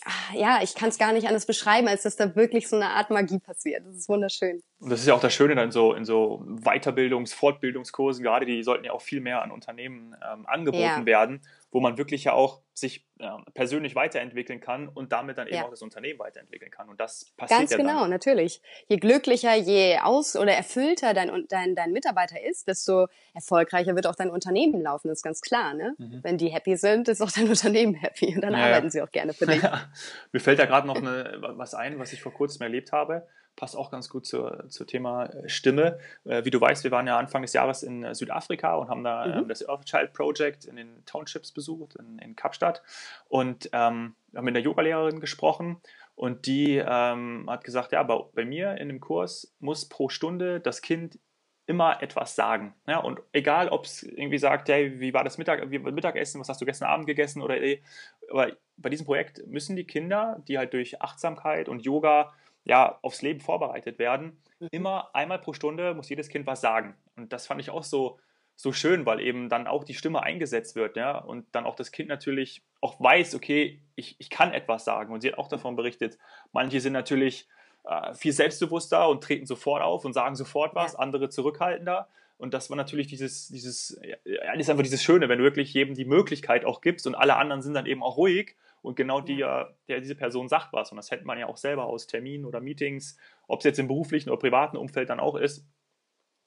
ach, 0.04 0.34
ja, 0.34 0.60
ich 0.62 0.76
kann 0.76 0.90
es 0.90 0.98
gar 0.98 1.12
nicht 1.12 1.26
anders 1.26 1.46
beschreiben, 1.46 1.88
als 1.88 2.04
dass 2.04 2.14
da 2.14 2.36
wirklich 2.36 2.68
so 2.68 2.76
eine 2.76 2.90
Art 2.90 3.10
Magie 3.10 3.40
passiert. 3.40 3.84
Das 3.84 3.96
ist 3.96 4.08
wunderschön. 4.08 4.62
Und 4.78 4.90
das 4.90 5.00
ist 5.00 5.06
ja 5.06 5.14
auch 5.14 5.20
das 5.20 5.34
Schöne 5.34 5.60
in 5.60 5.72
so, 5.72 5.94
in 5.94 6.04
so 6.04 6.44
Weiterbildungs-, 6.62 7.34
Fortbildungskursen, 7.34 8.22
gerade 8.22 8.46
die 8.46 8.62
sollten 8.62 8.84
ja 8.84 8.92
auch 8.92 9.02
viel 9.02 9.20
mehr 9.20 9.42
an 9.42 9.50
Unternehmen 9.50 10.14
ähm, 10.32 10.46
angeboten 10.46 10.80
ja. 10.80 11.06
werden, 11.06 11.42
wo 11.72 11.80
man 11.80 11.98
wirklich 11.98 12.22
ja 12.22 12.34
auch 12.34 12.62
sich 12.78 13.06
ja, 13.18 13.42
persönlich 13.54 13.94
weiterentwickeln 13.94 14.60
kann 14.60 14.88
und 14.88 15.10
damit 15.12 15.38
dann 15.38 15.46
eben 15.46 15.56
ja. 15.56 15.64
auch 15.64 15.70
das 15.70 15.80
Unternehmen 15.80 16.18
weiterentwickeln 16.18 16.70
kann. 16.70 16.90
Und 16.90 17.00
das 17.00 17.32
passiert 17.36 17.60
Ganz 17.60 17.70
ja 17.70 17.78
genau, 17.78 18.00
dann. 18.02 18.10
natürlich. 18.10 18.60
Je 18.88 18.98
glücklicher, 18.98 19.54
je 19.54 19.98
aus- 20.02 20.36
oder 20.36 20.52
erfüllter 20.52 21.14
dein, 21.14 21.46
dein, 21.48 21.74
dein 21.74 21.92
Mitarbeiter 21.92 22.42
ist, 22.42 22.68
desto 22.68 23.06
erfolgreicher 23.32 23.96
wird 23.96 24.06
auch 24.06 24.14
dein 24.14 24.30
Unternehmen 24.30 24.82
laufen. 24.82 25.08
Das 25.08 25.20
ist 25.20 25.22
ganz 25.22 25.40
klar. 25.40 25.72
Ne? 25.72 25.94
Mhm. 25.96 26.20
Wenn 26.22 26.36
die 26.36 26.48
happy 26.48 26.76
sind, 26.76 27.08
ist 27.08 27.22
auch 27.22 27.30
dein 27.30 27.48
Unternehmen 27.48 27.94
happy 27.94 28.34
und 28.34 28.42
dann 28.42 28.52
ja, 28.52 28.66
arbeiten 28.66 28.90
sie 28.90 29.00
auch 29.00 29.10
gerne 29.10 29.32
für 29.32 29.46
dich. 29.46 29.62
Mir 30.32 30.40
fällt 30.40 30.58
da 30.58 30.66
gerade 30.66 30.86
noch 30.86 30.96
eine, 30.96 31.38
was 31.40 31.74
ein, 31.74 31.98
was 31.98 32.12
ich 32.12 32.20
vor 32.20 32.34
kurzem 32.34 32.62
erlebt 32.62 32.92
habe 32.92 33.26
passt 33.56 33.76
auch 33.76 33.90
ganz 33.90 34.08
gut 34.08 34.26
zur, 34.26 34.68
zur 34.68 34.86
Thema 34.86 35.24
äh, 35.26 35.48
Stimme. 35.48 35.98
Äh, 36.24 36.44
wie 36.44 36.50
du 36.50 36.60
weißt, 36.60 36.84
wir 36.84 36.90
waren 36.90 37.06
ja 37.06 37.18
Anfang 37.18 37.42
des 37.42 37.54
Jahres 37.54 37.82
in 37.82 38.04
äh, 38.04 38.14
Südafrika 38.14 38.76
und 38.76 38.88
haben 38.88 39.02
da 39.02 39.26
mhm. 39.26 39.32
ähm, 39.32 39.48
das 39.48 39.66
Earthchild 39.66 40.12
Project 40.12 40.66
in 40.66 40.76
den 40.76 41.04
Townships 41.06 41.50
besucht, 41.50 41.96
in, 41.96 42.18
in 42.18 42.36
Kapstadt. 42.36 42.82
Und 43.28 43.70
ähm, 43.72 44.14
haben 44.34 44.44
mit 44.44 44.54
einer 44.54 44.64
Yogalehrerin 44.64 45.20
gesprochen 45.20 45.80
und 46.14 46.46
die 46.46 46.76
ähm, 46.76 47.46
hat 47.48 47.64
gesagt, 47.64 47.92
ja, 47.92 48.02
bei, 48.02 48.18
bei 48.34 48.44
mir 48.44 48.76
in 48.78 48.88
dem 48.88 49.00
Kurs 49.00 49.54
muss 49.58 49.88
pro 49.88 50.08
Stunde 50.08 50.60
das 50.60 50.82
Kind 50.82 51.18
immer 51.66 52.00
etwas 52.00 52.36
sagen. 52.36 52.74
Ja, 52.86 52.98
und 52.98 53.20
egal, 53.32 53.68
ob 53.68 53.86
es 53.86 54.02
irgendwie 54.02 54.38
sagt, 54.38 54.68
hey, 54.68 55.00
wie 55.00 55.12
war 55.12 55.24
das 55.24 55.36
Mittag, 55.36 55.68
wie, 55.70 55.78
Mittagessen, 55.78 56.40
was 56.40 56.48
hast 56.48 56.60
du 56.60 56.64
gestern 56.64 56.88
Abend 56.88 57.06
gegessen 57.06 57.42
oder 57.42 57.60
ey, 57.60 57.82
aber 58.30 58.52
bei 58.76 58.88
diesem 58.88 59.04
Projekt 59.04 59.46
müssen 59.46 59.74
die 59.74 59.86
Kinder, 59.86 60.42
die 60.46 60.58
halt 60.58 60.72
durch 60.72 61.02
Achtsamkeit 61.02 61.68
und 61.68 61.84
Yoga 61.84 62.32
ja, 62.66 62.98
aufs 63.02 63.22
Leben 63.22 63.40
vorbereitet 63.40 63.98
werden. 63.98 64.42
Mhm. 64.58 64.68
Immer 64.72 65.10
einmal 65.14 65.38
pro 65.38 65.52
Stunde 65.52 65.94
muss 65.94 66.08
jedes 66.08 66.28
Kind 66.28 66.46
was 66.46 66.60
sagen. 66.60 66.94
Und 67.16 67.32
das 67.32 67.46
fand 67.46 67.60
ich 67.60 67.70
auch 67.70 67.84
so, 67.84 68.18
so 68.56 68.72
schön, 68.72 69.06
weil 69.06 69.20
eben 69.20 69.48
dann 69.48 69.66
auch 69.66 69.84
die 69.84 69.94
Stimme 69.94 70.22
eingesetzt 70.22 70.76
wird, 70.76 70.96
ja, 70.96 71.16
und 71.16 71.46
dann 71.52 71.64
auch 71.64 71.76
das 71.76 71.92
Kind 71.92 72.08
natürlich 72.08 72.62
auch 72.80 72.98
weiß, 73.00 73.34
okay, 73.34 73.80
ich, 73.94 74.16
ich 74.18 74.30
kann 74.30 74.52
etwas 74.52 74.84
sagen. 74.84 75.12
Und 75.12 75.20
sie 75.20 75.28
hat 75.28 75.38
auch 75.38 75.48
davon 75.48 75.76
berichtet, 75.76 76.18
manche 76.52 76.80
sind 76.80 76.92
natürlich 76.92 77.48
äh, 77.84 78.14
viel 78.14 78.32
selbstbewusster 78.32 79.08
und 79.08 79.22
treten 79.22 79.46
sofort 79.46 79.82
auf 79.82 80.04
und 80.04 80.12
sagen 80.12 80.34
sofort 80.34 80.74
was, 80.74 80.96
andere 80.96 81.28
zurückhaltender. 81.28 82.08
Und 82.38 82.52
das 82.52 82.68
war 82.68 82.76
natürlich 82.76 83.06
dieses, 83.06 83.48
dieses, 83.48 83.98
ja, 84.24 84.52
ist 84.54 84.68
einfach 84.68 84.82
dieses 84.82 85.02
Schöne, 85.02 85.28
wenn 85.28 85.38
du 85.38 85.44
wirklich 85.44 85.72
jedem 85.72 85.94
die 85.94 86.04
Möglichkeit 86.04 86.64
auch 86.64 86.80
gibst 86.80 87.06
und 87.06 87.14
alle 87.14 87.36
anderen 87.36 87.62
sind 87.62 87.74
dann 87.74 87.86
eben 87.86 88.02
auch 88.02 88.16
ruhig 88.16 88.56
und 88.82 88.96
genau 88.96 89.20
die, 89.20 89.38
der, 89.38 90.00
diese 90.00 90.14
Person 90.14 90.48
sagt 90.48 90.72
was. 90.72 90.90
Und 90.90 90.96
das 90.96 91.10
hätte 91.10 91.24
man 91.24 91.38
ja 91.38 91.46
auch 91.46 91.56
selber 91.56 91.86
aus 91.86 92.06
Terminen 92.06 92.44
oder 92.44 92.60
Meetings, 92.60 93.18
ob 93.48 93.60
es 93.60 93.64
jetzt 93.64 93.78
im 93.78 93.88
beruflichen 93.88 94.30
oder 94.30 94.38
privaten 94.38 94.76
Umfeld 94.76 95.10
dann 95.10 95.20
auch 95.20 95.34
ist, 95.34 95.66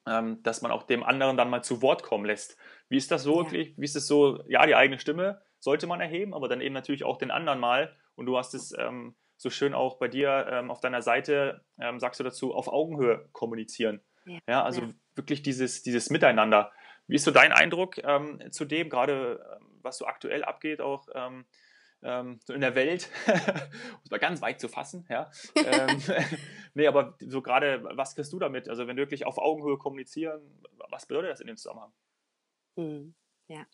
ähm, 0.08 0.42
dass 0.44 0.62
man 0.62 0.72
auch 0.72 0.84
dem 0.84 1.04
anderen 1.04 1.38
dann 1.38 1.50
mal 1.50 1.63
zu 1.63 1.82
Wort 1.82 2.04
kommen 2.04 2.26
lässt. 2.26 2.58
Wie 2.88 2.98
ist 2.98 3.12
das 3.12 3.24
so 3.24 3.39
ja. 3.39 3.46
wirklich? 3.46 3.78
Wie 3.78 3.86
ist 3.86 3.96
es 3.96 4.08
so? 4.08 4.44
Ja, 4.48 4.65
die 4.65 4.76
eigene 4.76 5.00
Stimme 5.00 5.42
sollte 5.60 5.88
man 5.88 6.02
erheben, 6.02 6.34
aber 6.34 6.48
dann 6.48 6.62
eben 6.62 6.74
natürlich 6.74 7.04
auch 7.04 7.18
den 7.18 7.32
anderen 7.32 7.60
mal. 7.60 7.96
Und 8.15 8.26
du 8.26 8.38
hast 8.38 8.54
es 8.54 8.74
ähm, 8.78 9.15
so 9.38 9.50
schön 9.50 9.74
auch 9.74 9.98
bei 9.98 10.08
dir 10.08 10.48
ähm, 10.50 10.72
auf 10.72 10.82
deiner 10.82 11.02
Seite, 11.02 11.63
ähm, 11.80 12.00
sagst 12.00 12.20
du 12.20 12.24
dazu, 12.24 12.54
auf 12.54 12.68
Augenhöhe 12.68 13.30
kommunizieren. 13.32 14.02
Ja, 14.26 14.39
ja 14.48 14.63
also 14.63 14.82
ja. 14.82 14.89
wirklich 15.15 15.42
dieses, 15.44 15.84
dieses 15.84 16.10
Miteinander. 16.10 16.72
Wie 17.08 17.15
ist 17.15 17.24
so 17.24 17.32
dein 17.32 17.52
Eindruck 17.52 17.98
ähm, 18.04 18.39
zu 18.52 18.65
dem, 18.65 18.89
gerade 18.89 19.39
ähm, 19.56 19.65
was 19.82 19.98
so 19.98 20.06
aktuell 20.06 20.44
abgeht, 20.44 20.82
auch 20.82 21.08
ähm, 22.01 22.39
so 22.45 22.53
in 22.53 22.62
der 22.62 22.75
Welt, 22.75 23.09
um 23.27 23.99
es 24.03 24.12
mal 24.12 24.19
ganz 24.19 24.41
weit 24.41 24.59
zu 24.59 24.67
fassen, 24.67 25.05
ja. 25.09 25.29
ähm, 25.55 26.01
nee, 26.73 26.88
aber 26.88 27.15
so 27.19 27.41
gerade, 27.41 27.83
was 27.83 28.15
kriegst 28.15 28.31
du 28.33 28.39
damit? 28.39 28.69
Also 28.69 28.88
wenn 28.88 28.95
wir 28.95 29.03
wirklich 29.03 29.25
auf 29.25 29.38
Augenhöhe 29.38 29.77
kommunizieren, 29.77 30.41
was 30.89 31.05
bedeutet 31.05 31.31
das 31.31 31.41
in 31.41 31.47
dem 31.47 31.57
Zusammenhang? 31.57 31.91
Hm, 32.75 33.15
ja. 33.47 33.65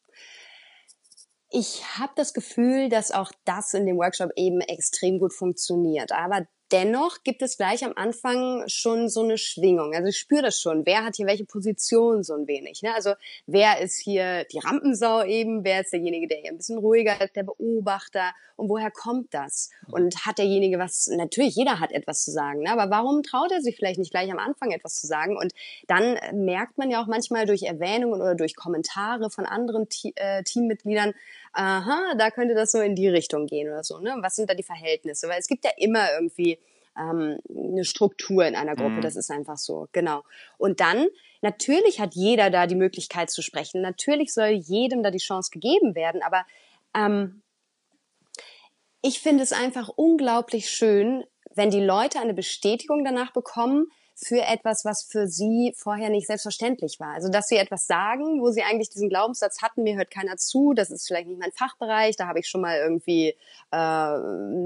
Ich 1.51 1.83
habe 1.97 2.13
das 2.15 2.33
Gefühl, 2.33 2.89
dass 2.89 3.11
auch 3.11 3.31
das 3.45 3.73
in 3.73 3.85
dem 3.85 3.97
Workshop 3.97 4.31
eben 4.35 4.61
extrem 4.61 5.19
gut 5.19 5.33
funktioniert. 5.33 6.11
Aber 6.11 6.47
dennoch 6.71 7.23
gibt 7.23 7.41
es 7.41 7.57
gleich 7.57 7.85
am 7.85 7.93
Anfang 7.95 8.63
schon 8.67 9.09
so 9.09 9.21
eine 9.23 9.37
Schwingung. 9.37 9.93
Also 9.93 10.09
ich 10.09 10.17
spüre 10.17 10.41
das 10.41 10.59
schon. 10.59 10.85
Wer 10.85 11.05
hat 11.05 11.15
hier 11.15 11.27
welche 11.27 11.45
Position 11.45 12.23
so 12.23 12.33
ein 12.33 12.47
wenig? 12.47 12.81
Ne? 12.81 12.93
Also 12.93 13.13
wer 13.45 13.79
ist 13.81 14.01
hier 14.01 14.45
die 14.45 14.59
Rampensau 14.59 15.23
eben? 15.23 15.63
Wer 15.63 15.81
ist 15.81 15.93
derjenige, 15.93 16.27
der 16.27 16.39
hier 16.39 16.51
ein 16.51 16.57
bisschen 16.57 16.77
ruhiger 16.77 17.19
ist, 17.21 17.35
der 17.35 17.43
Beobachter? 17.43 18.33
Und 18.57 18.69
woher 18.69 18.89
kommt 18.89 19.33
das? 19.33 19.69
Und 19.91 20.25
hat 20.25 20.37
derjenige 20.37 20.79
was? 20.79 21.07
Natürlich, 21.07 21.55
jeder 21.55 21.79
hat 21.79 21.91
etwas 21.91 22.23
zu 22.23 22.31
sagen. 22.31 22.61
Ne? 22.61 22.71
Aber 22.71 22.89
warum 22.89 23.21
traut 23.21 23.51
er 23.51 23.61
sich 23.61 23.75
vielleicht 23.75 23.99
nicht 23.99 24.11
gleich 24.11 24.31
am 24.31 24.39
Anfang 24.39 24.71
etwas 24.71 24.95
zu 24.95 25.07
sagen? 25.07 25.37
Und 25.37 25.53
dann 25.87 26.17
merkt 26.33 26.77
man 26.77 26.89
ja 26.89 27.01
auch 27.01 27.07
manchmal 27.07 27.45
durch 27.45 27.63
Erwähnungen 27.63 28.21
oder 28.21 28.35
durch 28.35 28.55
Kommentare 28.55 29.29
von 29.29 29.45
anderen 29.45 29.87
äh, 30.15 30.43
Teammitgliedern, 30.43 31.13
aha, 31.55 32.15
da 32.17 32.31
könnte 32.31 32.53
das 32.53 32.71
so 32.71 32.79
in 32.79 32.95
die 32.95 33.07
Richtung 33.07 33.47
gehen 33.47 33.67
oder 33.69 33.83
so. 33.83 33.99
Ne? 33.99 34.15
Was 34.21 34.35
sind 34.35 34.49
da 34.49 34.53
die 34.53 34.63
Verhältnisse? 34.63 35.27
Weil 35.27 35.39
es 35.39 35.47
gibt 35.47 35.63
ja 35.63 35.71
immer 35.77 36.11
irgendwie 36.13 36.59
ähm, 36.97 37.39
eine 37.49 37.83
Struktur 37.83 38.45
in 38.45 38.55
einer 38.55 38.75
Gruppe, 38.75 38.97
mhm. 38.97 39.01
das 39.01 39.15
ist 39.15 39.31
einfach 39.31 39.57
so, 39.57 39.87
genau. 39.91 40.23
Und 40.57 40.79
dann, 40.79 41.07
natürlich 41.41 41.99
hat 41.99 42.15
jeder 42.15 42.49
da 42.49 42.67
die 42.67 42.75
Möglichkeit 42.75 43.29
zu 43.29 43.41
sprechen, 43.41 43.81
natürlich 43.81 44.33
soll 44.33 44.49
jedem 44.49 45.03
da 45.03 45.11
die 45.11 45.17
Chance 45.17 45.51
gegeben 45.51 45.95
werden, 45.95 46.21
aber 46.23 46.45
ähm, 46.95 47.41
ich 49.01 49.19
finde 49.19 49.43
es 49.43 49.53
einfach 49.53 49.89
unglaublich 49.89 50.69
schön, 50.69 51.23
wenn 51.53 51.69
die 51.69 51.83
Leute 51.83 52.19
eine 52.19 52.33
Bestätigung 52.33 53.03
danach 53.03 53.31
bekommen, 53.31 53.87
für 54.15 54.41
etwas, 54.41 54.85
was 54.85 55.03
für 55.03 55.27
sie 55.27 55.73
vorher 55.75 56.09
nicht 56.09 56.27
selbstverständlich 56.27 56.99
war. 56.99 57.13
Also 57.13 57.29
dass 57.29 57.47
sie 57.47 57.57
etwas 57.57 57.85
sagen, 57.85 58.41
wo 58.41 58.49
sie 58.49 58.63
eigentlich 58.63 58.89
diesen 58.89 59.09
Glaubenssatz 59.09 59.61
hatten, 59.61 59.83
mir 59.83 59.97
hört 59.97 60.09
keiner 60.09 60.37
zu, 60.37 60.73
das 60.73 60.89
ist 60.89 61.07
vielleicht 61.07 61.27
nicht 61.27 61.39
mein 61.39 61.51
Fachbereich, 61.51 62.15
da 62.15 62.27
habe 62.27 62.39
ich 62.39 62.47
schon 62.47 62.61
mal 62.61 62.77
irgendwie 62.77 63.35
äh, 63.71 64.17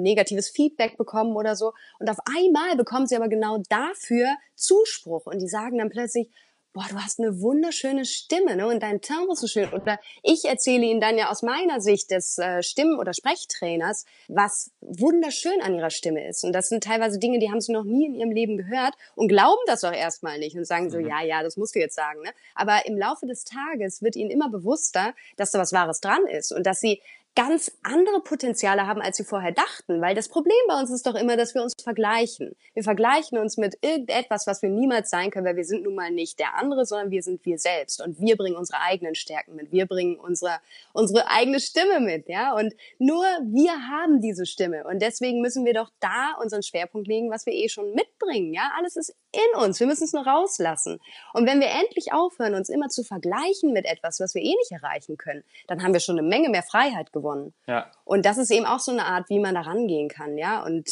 negatives 0.02 0.50
Feedback 0.50 0.98
bekommen 0.98 1.36
oder 1.36 1.56
so. 1.56 1.74
Und 2.00 2.10
auf 2.10 2.20
einmal 2.38 2.78
bekommen 2.78 3.08
sie 3.08 3.16
aber 3.16 3.28
genau 3.28 3.58
dafür 3.70 4.28
Zuspruch 4.56 5.26
und 5.26 5.40
die 5.40 5.48
sagen 5.48 5.80
dann 5.80 5.90
plötzlich, 5.90 6.30
boah, 6.74 6.86
du 6.90 6.96
hast 6.98 7.20
eine 7.20 7.42
wunderschöne 7.42 8.06
Stimme, 8.06 8.56
ne? 8.56 8.68
Und 8.68 8.82
dein 8.82 9.02
Timbre 9.02 9.34
ist 9.34 9.42
so 9.42 9.48
schön. 9.48 9.70
Oder 9.74 10.00
ich 10.24 10.46
erzähle 10.46 10.86
ihnen 10.86 11.02
dann 11.02 11.18
ja 11.18 11.30
aus 11.30 11.42
meiner 11.42 11.82
Sicht 11.82 12.12
des 12.12 12.38
äh, 12.38 12.62
Stimmen- 12.62 13.00
oder 13.00 13.14
Sprechtrainers, 13.14 14.06
was 14.28 14.72
wunderschön 14.82 15.62
an 15.62 15.76
ihrer 15.76 15.90
Stimme 15.90 16.28
ist. 16.28 16.44
Und 16.44 16.54
das 16.54 16.70
sind 16.70 16.84
teilweise 16.84 17.20
Dinge, 17.20 17.40
die 17.40 17.50
haben 17.50 17.62
sie 17.62 17.72
noch 17.72 17.84
nie 17.84 18.06
in 18.06 18.16
ihrem 18.16 18.32
Leben 18.32 18.58
gehört 18.58 18.94
und 19.16 19.28
glauben 19.28 19.62
das 19.66 19.84
auch 19.84 19.94
erstmal 19.94 20.38
nicht 20.40 20.56
und 20.56 20.66
sagen 20.66 20.90
so, 20.90 21.00
mhm. 21.00 21.08
ja, 21.08 21.24
ja, 21.24 21.44
das 21.44 21.58
musst 21.58 21.76
du 21.76 21.80
jetzt 21.80 21.96
sagen, 21.96 22.22
ne? 22.22 22.30
Aber 22.56 22.86
im 22.86 22.98
Laufe 22.98 23.26
des 23.26 23.44
Tages 23.44 24.02
wird 24.02 24.16
ihnen 24.16 24.30
immer 24.30 24.50
bewusster, 24.50 25.14
dass 25.38 25.52
da 25.52 25.60
was 25.60 25.74
Wahres 25.74 26.02
dran 26.02 26.26
ist 26.28 26.52
und 26.52 26.66
dass 26.66 26.80
sie 26.80 27.02
ganz 27.36 27.72
andere 27.84 28.22
Potenziale 28.22 28.88
haben, 28.88 29.02
als 29.02 29.18
sie 29.18 29.24
vorher 29.24 29.52
dachten. 29.52 30.02
Weil 30.02 30.16
das 30.16 30.30
Problem 30.30 30.56
bei 30.68 30.80
uns 30.80 30.92
ist 30.92 31.06
doch 31.06 31.16
immer, 31.16 31.38
dass 31.38 31.56
wir 31.56 31.64
uns 31.64 31.74
vergleichen. 31.82 32.56
Wir 32.74 32.84
vergleichen 32.84 33.38
uns 33.38 33.58
mit 33.58 33.78
irgendetwas, 33.82 34.48
was 34.48 34.62
wir 34.62 34.70
niemals 34.70 35.10
sein 35.10 35.32
können, 35.32 35.46
weil 35.46 35.56
wir 35.56 35.64
sind 35.64 35.84
nun 35.84 35.96
mal 35.96 36.12
nicht 36.12 36.40
der 36.40 36.56
andere, 36.56 36.86
sondern 36.86 37.12
wir 37.12 37.24
sind 37.24 37.46
wir 37.46 37.58
selbst. 37.58 38.02
Und 38.02 38.20
wir 38.20 38.36
bringen 38.36 38.56
unsere 38.56 38.82
eigenen 38.82 39.16
Stärken 39.16 39.56
mit. 39.56 39.72
Wir 39.72 39.86
bringen 39.86 40.20
unsere, 40.20 40.60
unsere 40.94 41.30
eigene 41.30 41.60
Stimme 41.60 42.00
mit, 42.00 42.28
ja. 42.28 42.54
Und 42.56 42.74
nur 42.98 43.24
wir 43.44 43.72
haben 43.90 44.22
diese 44.22 44.46
Stimme. 44.46 44.86
Und 44.86 45.02
deswegen 45.02 45.42
müssen 45.42 45.66
wir 45.66 45.74
doch 45.74 45.92
da 46.00 46.34
unseren 46.42 46.64
Schwerpunkt 46.64 47.08
legen, 47.08 47.32
was 47.32 47.46
wir 47.46 47.54
eh 47.54 47.70
schon 47.70 47.94
mitbringen, 47.94 48.54
ja. 48.54 48.72
Alles 48.78 48.96
ist 48.96 49.16
in 49.32 49.62
uns. 49.62 49.80
Wir 49.80 49.88
müssen 49.88 50.04
es 50.04 50.14
nur 50.14 50.26
rauslassen. 50.26 51.00
Und 51.34 51.48
wenn 51.48 51.60
wir 51.60 51.68
endlich 51.68 52.12
aufhören, 52.14 52.56
uns 52.56 52.70
immer 52.70 52.90
zu 52.90 53.04
vergleichen 53.04 53.74
mit 53.74 53.86
etwas, 53.86 54.20
was 54.20 54.34
wir 54.36 54.42
eh 54.42 54.56
nicht 54.56 54.72
erreichen 54.72 55.18
können, 55.18 55.44
dann 55.68 55.84
haben 55.84 55.94
wir 55.94 56.00
schon 56.00 56.18
eine 56.18 56.28
Menge 56.28 56.50
mehr 56.50 56.64
Freiheit 56.64 57.12
gewonnen. 57.12 57.54
Ja. 57.68 57.92
Und 58.06 58.26
das 58.26 58.38
ist 58.38 58.52
eben 58.52 58.66
auch 58.66 58.80
so 58.80 58.92
eine 58.92 59.06
Art, 59.06 59.30
wie 59.30 59.40
man 59.40 59.56
da 59.56 59.62
rangehen 59.62 60.10
kann, 60.10 60.38
ja. 60.38 60.64
Und 60.64 60.90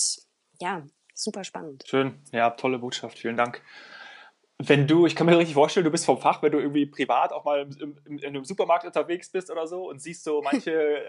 ja, 0.59 0.83
super 1.13 1.43
spannend. 1.43 1.83
Schön, 1.87 2.21
ja, 2.31 2.51
tolle 2.51 2.79
Botschaft, 2.79 3.17
vielen 3.19 3.37
Dank. 3.37 3.61
Wenn 4.59 4.87
du, 4.87 5.05
ich 5.05 5.15
kann 5.15 5.27
mir 5.27 5.37
richtig 5.37 5.53
vorstellen, 5.53 5.83
du 5.83 5.91
bist 5.91 6.05
vom 6.05 6.17
Fach, 6.17 6.41
wenn 6.41 6.51
du 6.51 6.57
irgendwie 6.57 6.87
privat 6.87 7.31
auch 7.31 7.45
mal 7.45 7.61
im, 7.61 7.97
im, 8.05 8.17
in 8.17 8.25
einem 8.25 8.43
Supermarkt 8.43 8.85
unterwegs 8.85 9.29
bist 9.29 9.51
oder 9.51 9.67
so 9.67 9.87
und 9.87 10.01
siehst 10.01 10.23
so 10.23 10.41
manche, 10.51 11.05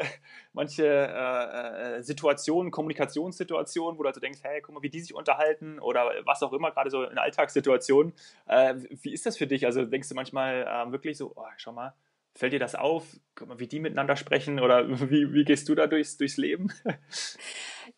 manche 0.52 0.84
äh, 0.86 1.96
äh, 1.96 2.02
Situationen, 2.02 2.70
Kommunikationssituationen, 2.70 3.98
wo 3.98 4.02
du 4.02 4.08
also 4.08 4.20
denkst, 4.20 4.40
hey, 4.42 4.60
guck 4.60 4.74
mal, 4.74 4.82
wie 4.82 4.90
die 4.90 5.00
sich 5.00 5.14
unterhalten 5.14 5.78
oder 5.78 6.12
was 6.26 6.42
auch 6.42 6.52
immer, 6.52 6.72
gerade 6.72 6.90
so 6.90 7.04
in 7.04 7.16
Alltagssituationen. 7.16 8.12
Äh, 8.46 8.74
wie 9.02 9.14
ist 9.14 9.24
das 9.24 9.38
für 9.38 9.46
dich? 9.46 9.64
Also 9.64 9.86
denkst 9.86 10.10
du 10.10 10.14
manchmal 10.14 10.62
äh, 10.62 10.92
wirklich 10.92 11.16
so, 11.16 11.32
oh, 11.34 11.46
schau 11.56 11.72
mal, 11.72 11.94
Fällt 12.38 12.52
dir 12.52 12.60
das 12.60 12.76
auf? 12.76 13.04
Guck 13.34 13.48
mal, 13.48 13.58
wie 13.58 13.66
die 13.66 13.80
miteinander 13.80 14.14
sprechen 14.14 14.60
oder 14.60 14.88
wie, 15.10 15.32
wie 15.32 15.44
gehst 15.44 15.68
du 15.68 15.74
da 15.74 15.88
durchs, 15.88 16.18
durchs 16.18 16.36
Leben? 16.36 16.72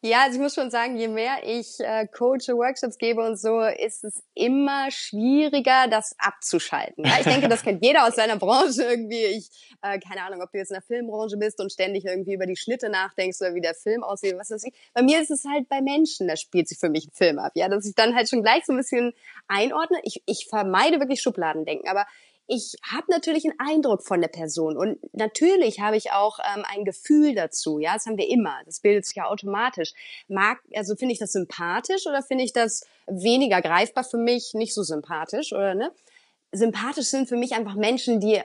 Ja, 0.03 0.23
also 0.23 0.37
ich 0.37 0.43
muss 0.43 0.55
schon 0.55 0.71
sagen, 0.71 0.97
je 0.97 1.09
mehr 1.09 1.43
ich 1.45 1.79
äh, 1.81 2.07
coache, 2.07 2.57
Workshops 2.57 2.97
gebe 2.97 3.23
und 3.23 3.37
so, 3.37 3.61
ist 3.61 4.03
es 4.03 4.23
immer 4.35 4.91
schwieriger, 4.91 5.89
das 5.91 6.15
abzuschalten. 6.19 7.05
Ja, 7.05 7.19
ich 7.19 7.27
denke, 7.27 7.49
das 7.49 7.63
kennt 7.63 7.85
jeder 7.85 8.07
aus 8.07 8.17
seiner 8.17 8.37
Branche 8.37 8.83
irgendwie. 8.83 9.23
Ich, 9.25 9.51
äh, 9.83 9.99
keine 9.99 10.23
Ahnung, 10.23 10.41
ob 10.41 10.53
du 10.53 10.59
jetzt 10.59 10.71
in 10.71 10.77
der 10.77 10.83
Filmbranche 10.83 11.37
bist 11.37 11.61
und 11.61 11.71
ständig 11.71 12.07
irgendwie 12.07 12.33
über 12.33 12.47
die 12.47 12.57
Schnitte 12.57 12.89
nachdenkst 12.89 13.43
oder 13.43 13.55
wie 13.55 13.61
der 13.61 13.75
Film 13.75 14.03
aussieht, 14.03 14.39
was 14.39 14.51
weiß 14.51 14.65
ich. 14.65 14.73
Bei 14.95 15.03
mir 15.03 15.21
ist 15.21 15.31
es 15.31 15.45
halt 15.45 15.69
bei 15.69 15.83
Menschen, 15.83 16.29
da 16.29 16.37
spielt 16.37 16.69
sich 16.69 16.79
für 16.79 16.89
mich 16.89 17.07
ein 17.09 17.13
Film 17.13 17.39
ab, 17.39 17.53
ja, 17.55 17.69
dass 17.69 17.85
ich 17.85 17.95
dann 17.95 18.15
halt 18.15 18.31
schon 18.31 18.43
gleich 18.43 18.65
so 18.65 18.73
ein 18.73 18.79
bisschen 18.79 19.13
einordne. 19.49 19.99
Ich, 20.05 20.23
ich 20.25 20.47
vermeide 20.49 20.99
wirklich 20.99 21.21
Schubladendenken, 21.21 21.91
aber 21.91 22.07
ich 22.53 22.75
habe 22.83 23.07
natürlich 23.11 23.45
einen 23.45 23.61
Eindruck 23.61 24.03
von 24.03 24.21
der 24.21 24.29
Person 24.29 24.77
und 24.77 24.99
natürlich 25.15 25.79
habe 25.79 25.97
ich 25.97 26.11
auch 26.11 26.41
ähm, 26.41 26.65
ein 26.69 26.85
Gefühl 26.85 27.37
dazu. 27.37 27.79
Ja, 27.79 27.95
das 27.95 28.07
haben 28.07 28.19
wir 28.19 28.29
immer. 28.29 28.59
Das 28.67 28.81
bildet 28.81 29.07
sich 29.07 29.15
ja 29.15 29.27
automatisch. 29.27 29.95
Mag, 30.27 30.59
also 30.75 30.97
finde 30.97 31.13
ich 31.13 31.21
das 31.21 31.31
sympathisch 31.31 32.09
oder 32.09 32.23
finde 32.23 32.43
ich 32.43 32.53
das 32.53 32.85
weniger 33.07 33.63
greifbar 33.63 34.03
für 34.03 34.17
mich, 34.17 34.53
nicht 34.55 34.75
so 34.75 34.83
sympathisch 34.83 35.53
oder 35.53 35.77
ne? 35.77 35.93
Sympathisch 36.51 37.07
sind 37.07 37.29
für 37.29 37.37
mich 37.37 37.53
einfach 37.55 37.77
Menschen, 37.77 38.19
die 38.19 38.43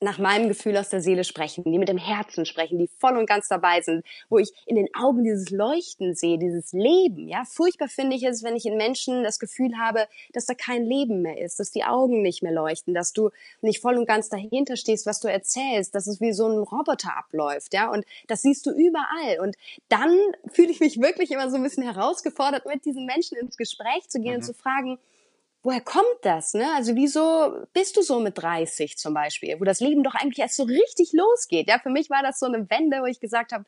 nach 0.00 0.18
meinem 0.18 0.48
Gefühl 0.48 0.76
aus 0.76 0.90
der 0.90 1.00
Seele 1.00 1.24
sprechen, 1.24 1.64
die 1.64 1.78
mit 1.78 1.88
dem 1.88 1.96
Herzen 1.96 2.44
sprechen, 2.44 2.78
die 2.78 2.88
voll 2.98 3.16
und 3.16 3.26
ganz 3.26 3.48
dabei 3.48 3.80
sind, 3.80 4.04
wo 4.28 4.38
ich 4.38 4.52
in 4.66 4.76
den 4.76 4.88
Augen 4.94 5.24
dieses 5.24 5.50
Leuchten 5.50 6.14
sehe, 6.14 6.38
dieses 6.38 6.72
Leben. 6.72 7.28
Ja, 7.28 7.44
furchtbar 7.44 7.88
finde 7.88 8.14
ich 8.14 8.22
es, 8.22 8.42
wenn 8.42 8.56
ich 8.56 8.66
in 8.66 8.76
Menschen 8.76 9.24
das 9.24 9.38
Gefühl 9.38 9.78
habe, 9.78 10.06
dass 10.34 10.44
da 10.44 10.52
kein 10.54 10.84
Leben 10.84 11.22
mehr 11.22 11.38
ist, 11.38 11.58
dass 11.60 11.70
die 11.70 11.84
Augen 11.84 12.20
nicht 12.20 12.42
mehr 12.42 12.52
leuchten, 12.52 12.92
dass 12.92 13.14
du 13.14 13.30
nicht 13.62 13.80
voll 13.80 13.96
und 13.96 14.06
ganz 14.06 14.28
dahinter 14.28 14.76
stehst, 14.76 15.06
was 15.06 15.20
du 15.20 15.28
erzählst, 15.28 15.94
dass 15.94 16.06
es 16.06 16.20
wie 16.20 16.32
so 16.32 16.46
ein 16.46 16.58
Roboter 16.58 17.16
abläuft, 17.16 17.72
ja, 17.72 17.90
und 17.90 18.04
das 18.26 18.42
siehst 18.42 18.66
du 18.66 18.72
überall. 18.72 19.40
Und 19.40 19.56
dann 19.88 20.14
fühle 20.52 20.70
ich 20.70 20.80
mich 20.80 21.00
wirklich 21.00 21.30
immer 21.30 21.48
so 21.50 21.56
ein 21.56 21.62
bisschen 21.62 21.84
herausgefordert, 21.84 22.66
mit 22.66 22.84
diesen 22.84 23.06
Menschen 23.06 23.38
ins 23.38 23.56
Gespräch 23.56 24.08
zu 24.08 24.20
gehen 24.20 24.32
mhm. 24.32 24.36
und 24.36 24.42
zu 24.42 24.52
fragen, 24.52 24.98
woher 25.66 25.80
kommt 25.80 26.18
das? 26.22 26.54
Ne? 26.54 26.72
Also 26.76 26.94
wieso 26.94 27.66
bist 27.72 27.96
du 27.96 28.02
so 28.02 28.20
mit 28.20 28.38
30 28.38 28.96
zum 28.96 29.14
Beispiel, 29.14 29.58
wo 29.58 29.64
das 29.64 29.80
Leben 29.80 30.04
doch 30.04 30.14
eigentlich 30.14 30.38
erst 30.38 30.56
so 30.56 30.62
richtig 30.62 31.12
losgeht? 31.12 31.68
Ja, 31.68 31.80
für 31.80 31.90
mich 31.90 32.08
war 32.08 32.22
das 32.22 32.38
so 32.38 32.46
eine 32.46 32.70
Wende, 32.70 33.00
wo 33.02 33.06
ich 33.06 33.18
gesagt 33.18 33.52
habe, 33.52 33.64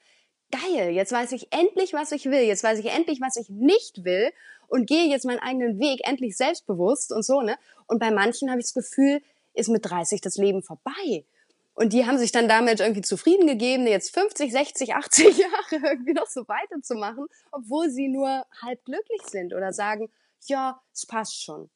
geil, 0.52 0.90
jetzt 0.90 1.10
weiß 1.10 1.32
ich 1.32 1.48
endlich, 1.52 1.92
was 1.92 2.12
ich 2.12 2.26
will, 2.26 2.42
jetzt 2.42 2.62
weiß 2.62 2.78
ich 2.78 2.86
endlich, 2.86 3.20
was 3.20 3.36
ich 3.36 3.50
nicht 3.50 4.04
will 4.04 4.30
und 4.68 4.86
gehe 4.86 5.08
jetzt 5.08 5.24
meinen 5.24 5.40
eigenen 5.40 5.80
Weg 5.80 6.06
endlich 6.06 6.36
selbstbewusst 6.36 7.10
und 7.10 7.24
so, 7.24 7.40
ne? 7.40 7.56
Und 7.88 7.98
bei 7.98 8.12
manchen 8.12 8.48
habe 8.48 8.60
ich 8.60 8.66
das 8.66 8.74
Gefühl, 8.74 9.20
ist 9.54 9.68
mit 9.68 9.84
30 9.84 10.20
das 10.20 10.36
Leben 10.36 10.62
vorbei. 10.62 11.24
Und 11.74 11.92
die 11.92 12.06
haben 12.06 12.18
sich 12.18 12.30
dann 12.30 12.48
damit 12.48 12.78
irgendwie 12.78 13.02
zufrieden 13.02 13.48
gegeben, 13.48 13.88
jetzt 13.88 14.14
50, 14.14 14.52
60, 14.52 14.94
80 14.94 15.38
Jahre 15.38 15.88
irgendwie 15.90 16.12
noch 16.12 16.26
so 16.26 16.46
weiterzumachen, 16.46 17.26
obwohl 17.50 17.90
sie 17.90 18.08
nur 18.08 18.46
halb 18.62 18.84
glücklich 18.84 19.22
sind 19.26 19.52
oder 19.52 19.72
sagen, 19.72 20.10
ja, 20.46 20.80
es 20.92 21.04
passt 21.04 21.42
schon. 21.42 21.68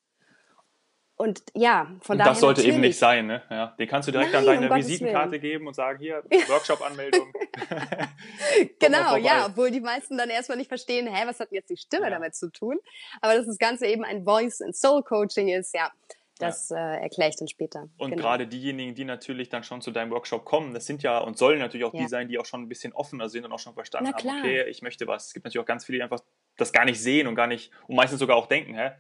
Und 1.22 1.40
ja, 1.54 1.87
von 2.00 2.18
daher. 2.18 2.32
Das 2.32 2.40
sollte 2.40 2.64
eben 2.64 2.80
nicht 2.80 2.98
sein, 2.98 3.28
ne? 3.28 3.42
Ja, 3.48 3.76
den 3.78 3.87
kannst 3.87 4.08
du 4.08 4.12
direkt 4.12 4.32
Nein, 4.32 4.40
an 4.40 4.46
deine 4.56 4.68
um 4.68 4.76
Visitenkarte 4.76 5.38
geben 5.38 5.68
und 5.68 5.74
sagen, 5.74 6.00
hier, 6.00 6.24
Workshop-Anmeldung. 6.48 7.32
genau, 8.80 9.14
ja, 9.14 9.46
obwohl 9.46 9.70
die 9.70 9.80
meisten 9.80 10.18
dann 10.18 10.30
erstmal 10.30 10.58
nicht 10.58 10.66
verstehen, 10.66 11.06
hä, 11.06 11.22
was 11.24 11.38
hat 11.38 11.52
jetzt 11.52 11.70
die 11.70 11.76
Stimme 11.76 12.06
ja. 12.06 12.11
damit 12.11 12.35
zu 12.35 12.50
tun? 12.50 12.76
Aber 13.20 13.37
dass 13.37 13.46
das 13.46 13.58
Ganze 13.58 13.87
eben 13.87 14.02
ein 14.02 14.24
Voice 14.24 14.61
and 14.62 14.74
Soul 14.74 15.04
Coaching 15.04 15.46
ist, 15.46 15.72
ja, 15.76 15.92
das 16.40 16.70
ja. 16.70 16.94
äh, 16.94 17.02
erkläre 17.02 17.30
ich 17.30 17.37
dann 17.37 17.46
später. 17.46 17.88
Und 17.98 18.11
genau. 18.11 18.22
gerade 18.22 18.48
diejenigen, 18.48 18.96
die 18.96 19.04
natürlich 19.04 19.48
dann 19.48 19.62
schon 19.62 19.80
zu 19.80 19.92
deinem 19.92 20.11
Workshop 20.11 20.44
kommen, 20.44 20.74
das 20.74 20.87
sind 20.87 21.04
ja 21.04 21.18
und 21.18 21.38
sollen 21.38 21.61
natürlich 21.61 21.87
auch 21.87 21.94
ja. 21.94 22.00
die 22.00 22.08
sein, 22.08 22.26
die 22.26 22.37
auch 22.40 22.46
schon 22.46 22.62
ein 22.62 22.68
bisschen 22.68 22.92
offener 22.94 23.28
sind 23.28 23.44
und 23.44 23.52
auch 23.52 23.61
schon 23.61 23.74
verstanden 23.74 24.12
haben, 24.12 24.38
okay, 24.40 24.64
ich 24.68 24.82
möchte 24.82 25.06
was. 25.06 25.28
Es 25.28 25.35
gibt 25.35 25.44
natürlich 25.44 25.62
auch 25.62 25.68
ganz 25.68 25.85
viele, 25.85 25.98
die 25.98 26.02
einfach 26.02 26.24
das 26.56 26.72
gar 26.72 26.85
nicht 26.85 27.00
sehen 27.00 27.28
und 27.28 27.37
gar 27.37 27.46
nicht 27.46 27.70
und 27.87 27.94
meistens 27.94 28.18
sogar 28.18 28.37
auch 28.37 28.46
denken, 28.46 28.74
hä, 28.74 28.90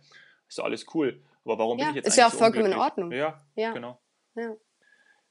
ist 0.46 0.60
doch 0.60 0.64
alles 0.64 0.86
cool. 0.94 1.20
Aber 1.44 1.58
warum 1.58 1.78
ja, 1.78 1.86
bin 1.86 1.90
ich 1.90 1.96
jetzt 1.96 2.08
Ist 2.08 2.16
ja 2.16 2.28
auch 2.28 2.32
vollkommen 2.32 2.66
in 2.66 2.78
Ordnung. 2.78 3.12
Ja, 3.12 3.44
ja. 3.54 3.72
genau. 3.72 4.00
Ja. 4.34 4.54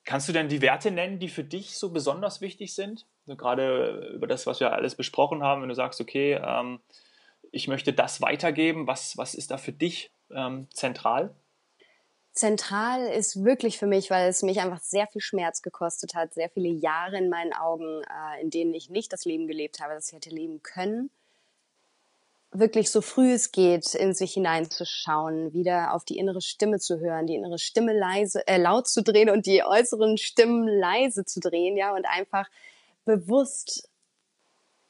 Kannst 0.04 0.28
du 0.28 0.34
denn 0.34 0.50
die 0.50 0.62
Werte 0.62 0.92
nennen, 0.92 1.20
die 1.20 1.30
für 1.30 1.44
dich 1.44 1.78
so 1.78 1.92
besonders 1.92 2.42
wichtig 2.42 2.74
sind? 2.74 3.08
Also 3.26 3.38
gerade 3.38 4.12
über 4.16 4.28
das, 4.28 4.48
was 4.48 4.60
wir 4.60 4.74
alles 4.74 4.96
besprochen 4.96 5.44
haben, 5.44 5.62
wenn 5.62 5.70
du 5.70 5.76
sagst, 5.76 6.02
okay, 6.02 6.40
ähm, 6.44 6.80
ich 7.52 7.68
möchte 7.68 7.94
das 7.94 8.22
weitergeben, 8.22 8.88
was, 8.88 9.16
was 9.18 9.36
ist 9.36 9.52
da 9.52 9.58
für 9.58 9.74
dich 9.74 10.12
ähm, 10.32 10.68
zentral? 10.74 11.36
Zentral 12.34 13.08
ist 13.08 13.44
wirklich 13.44 13.78
für 13.78 13.88
mich, 13.88 14.10
weil 14.10 14.30
es 14.30 14.42
mich 14.42 14.60
einfach 14.62 14.80
sehr 14.80 15.06
viel 15.08 15.22
Schmerz 15.22 15.62
gekostet 15.62 16.16
hat, 16.16 16.34
sehr 16.34 16.50
viele 16.50 16.70
Jahre 16.70 17.18
in 17.18 17.30
meinen 17.30 17.54
Augen, 17.54 18.02
äh, 18.04 18.42
in 18.42 18.50
denen 18.50 18.74
ich 18.74 18.90
nicht 18.90 19.14
das 19.14 19.26
Leben 19.26 19.48
gelebt 19.48 19.80
habe, 19.82 19.94
das 19.94 20.08
ich 20.08 20.16
hätte 20.16 20.30
leben 20.30 20.64
können 20.64 21.12
wirklich 22.52 22.92
so 22.92 23.02
früh 23.02 23.32
es 23.34 23.52
geht, 23.52 23.94
in 23.96 24.14
sich 24.14 24.34
hineinzuschauen, 24.34 25.54
wieder 25.54 25.94
auf 25.94 26.04
die 26.04 26.18
innere 26.18 26.42
Stimme 26.42 26.80
zu 26.80 27.00
hören, 27.00 27.28
die 27.28 27.36
innere 27.36 27.58
Stimme 27.58 27.98
leise, 27.98 28.46
äh, 28.48 28.58
laut 28.58 28.88
zu 28.88 29.04
drehen 29.04 29.30
und 29.30 29.46
die 29.46 29.64
äußeren 29.64 30.18
Stimmen 30.18 30.68
leise 30.68 31.26
zu 31.26 31.40
drehen, 31.40 31.78
ja, 31.78 31.96
und 31.96 32.06
einfach 32.06 32.50
bewusst 33.06 33.90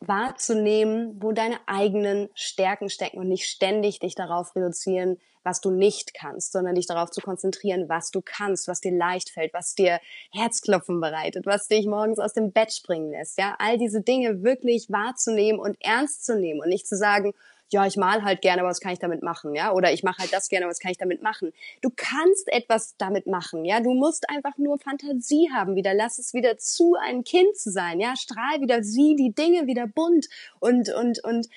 wahrzunehmen, 0.01 1.15
wo 1.21 1.31
deine 1.31 1.57
eigenen 1.67 2.29
Stärken 2.33 2.89
stecken 2.89 3.19
und 3.19 3.27
nicht 3.27 3.45
ständig 3.45 3.99
dich 3.99 4.15
darauf 4.15 4.55
reduzieren, 4.55 5.17
was 5.43 5.61
du 5.61 5.71
nicht 5.71 6.13
kannst, 6.13 6.51
sondern 6.51 6.75
dich 6.75 6.87
darauf 6.87 7.09
zu 7.09 7.21
konzentrieren, 7.21 7.89
was 7.89 8.11
du 8.11 8.21
kannst, 8.23 8.67
was 8.67 8.81
dir 8.81 8.91
leicht 8.91 9.29
fällt, 9.29 9.53
was 9.53 9.73
dir 9.73 9.99
Herzklopfen 10.31 10.99
bereitet, 10.99 11.45
was 11.45 11.67
dich 11.67 11.87
morgens 11.87 12.19
aus 12.19 12.33
dem 12.33 12.51
Bett 12.51 12.73
springen 12.73 13.11
lässt, 13.11 13.37
ja, 13.39 13.55
all 13.59 13.77
diese 13.77 14.01
Dinge 14.01 14.43
wirklich 14.43 14.87
wahrzunehmen 14.89 15.59
und 15.59 15.77
ernst 15.81 16.25
zu 16.25 16.37
nehmen 16.37 16.59
und 16.59 16.69
nicht 16.69 16.87
zu 16.87 16.95
sagen, 16.95 17.33
ja, 17.71 17.85
ich 17.85 17.95
mal 17.95 18.23
halt 18.23 18.41
gerne, 18.41 18.61
aber 18.61 18.69
was 18.69 18.81
kann 18.81 18.91
ich 18.91 18.99
damit 18.99 19.23
machen, 19.23 19.55
ja? 19.55 19.71
Oder 19.71 19.93
ich 19.93 20.03
mache 20.03 20.19
halt 20.19 20.33
das 20.33 20.49
gerne, 20.49 20.65
aber 20.65 20.71
was 20.71 20.79
kann 20.79 20.91
ich 20.91 20.97
damit 20.97 21.23
machen? 21.23 21.53
Du 21.81 21.89
kannst 21.95 22.51
etwas 22.51 22.95
damit 22.97 23.27
machen, 23.27 23.63
ja? 23.63 23.79
Du 23.79 23.93
musst 23.93 24.29
einfach 24.29 24.57
nur 24.57 24.77
Fantasie 24.77 25.49
haben 25.53 25.75
wieder. 25.75 25.93
Lass 25.93 26.19
es 26.19 26.33
wieder 26.33 26.57
zu, 26.57 26.95
ein 26.95 27.23
Kind 27.23 27.55
zu 27.55 27.71
sein, 27.71 27.99
ja? 27.99 28.15
Strahl 28.15 28.59
wieder, 28.59 28.83
sieh 28.83 29.15
die 29.15 29.33
Dinge 29.33 29.67
wieder 29.67 29.87
bunt 29.87 30.27
und, 30.59 30.93
und, 30.93 31.23
und 31.23 31.47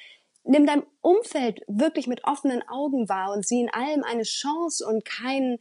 nimm 0.45 0.67
dein 0.67 0.85
Umfeld 1.01 1.63
wirklich 1.67 2.07
mit 2.07 2.25
offenen 2.25 2.63
Augen 2.69 3.09
wahr 3.09 3.33
und 3.33 3.47
sieh 3.47 3.61
in 3.61 3.71
allem 3.71 4.05
eine 4.05 4.23
Chance 4.23 4.87
und 4.87 5.05
kein, 5.05 5.59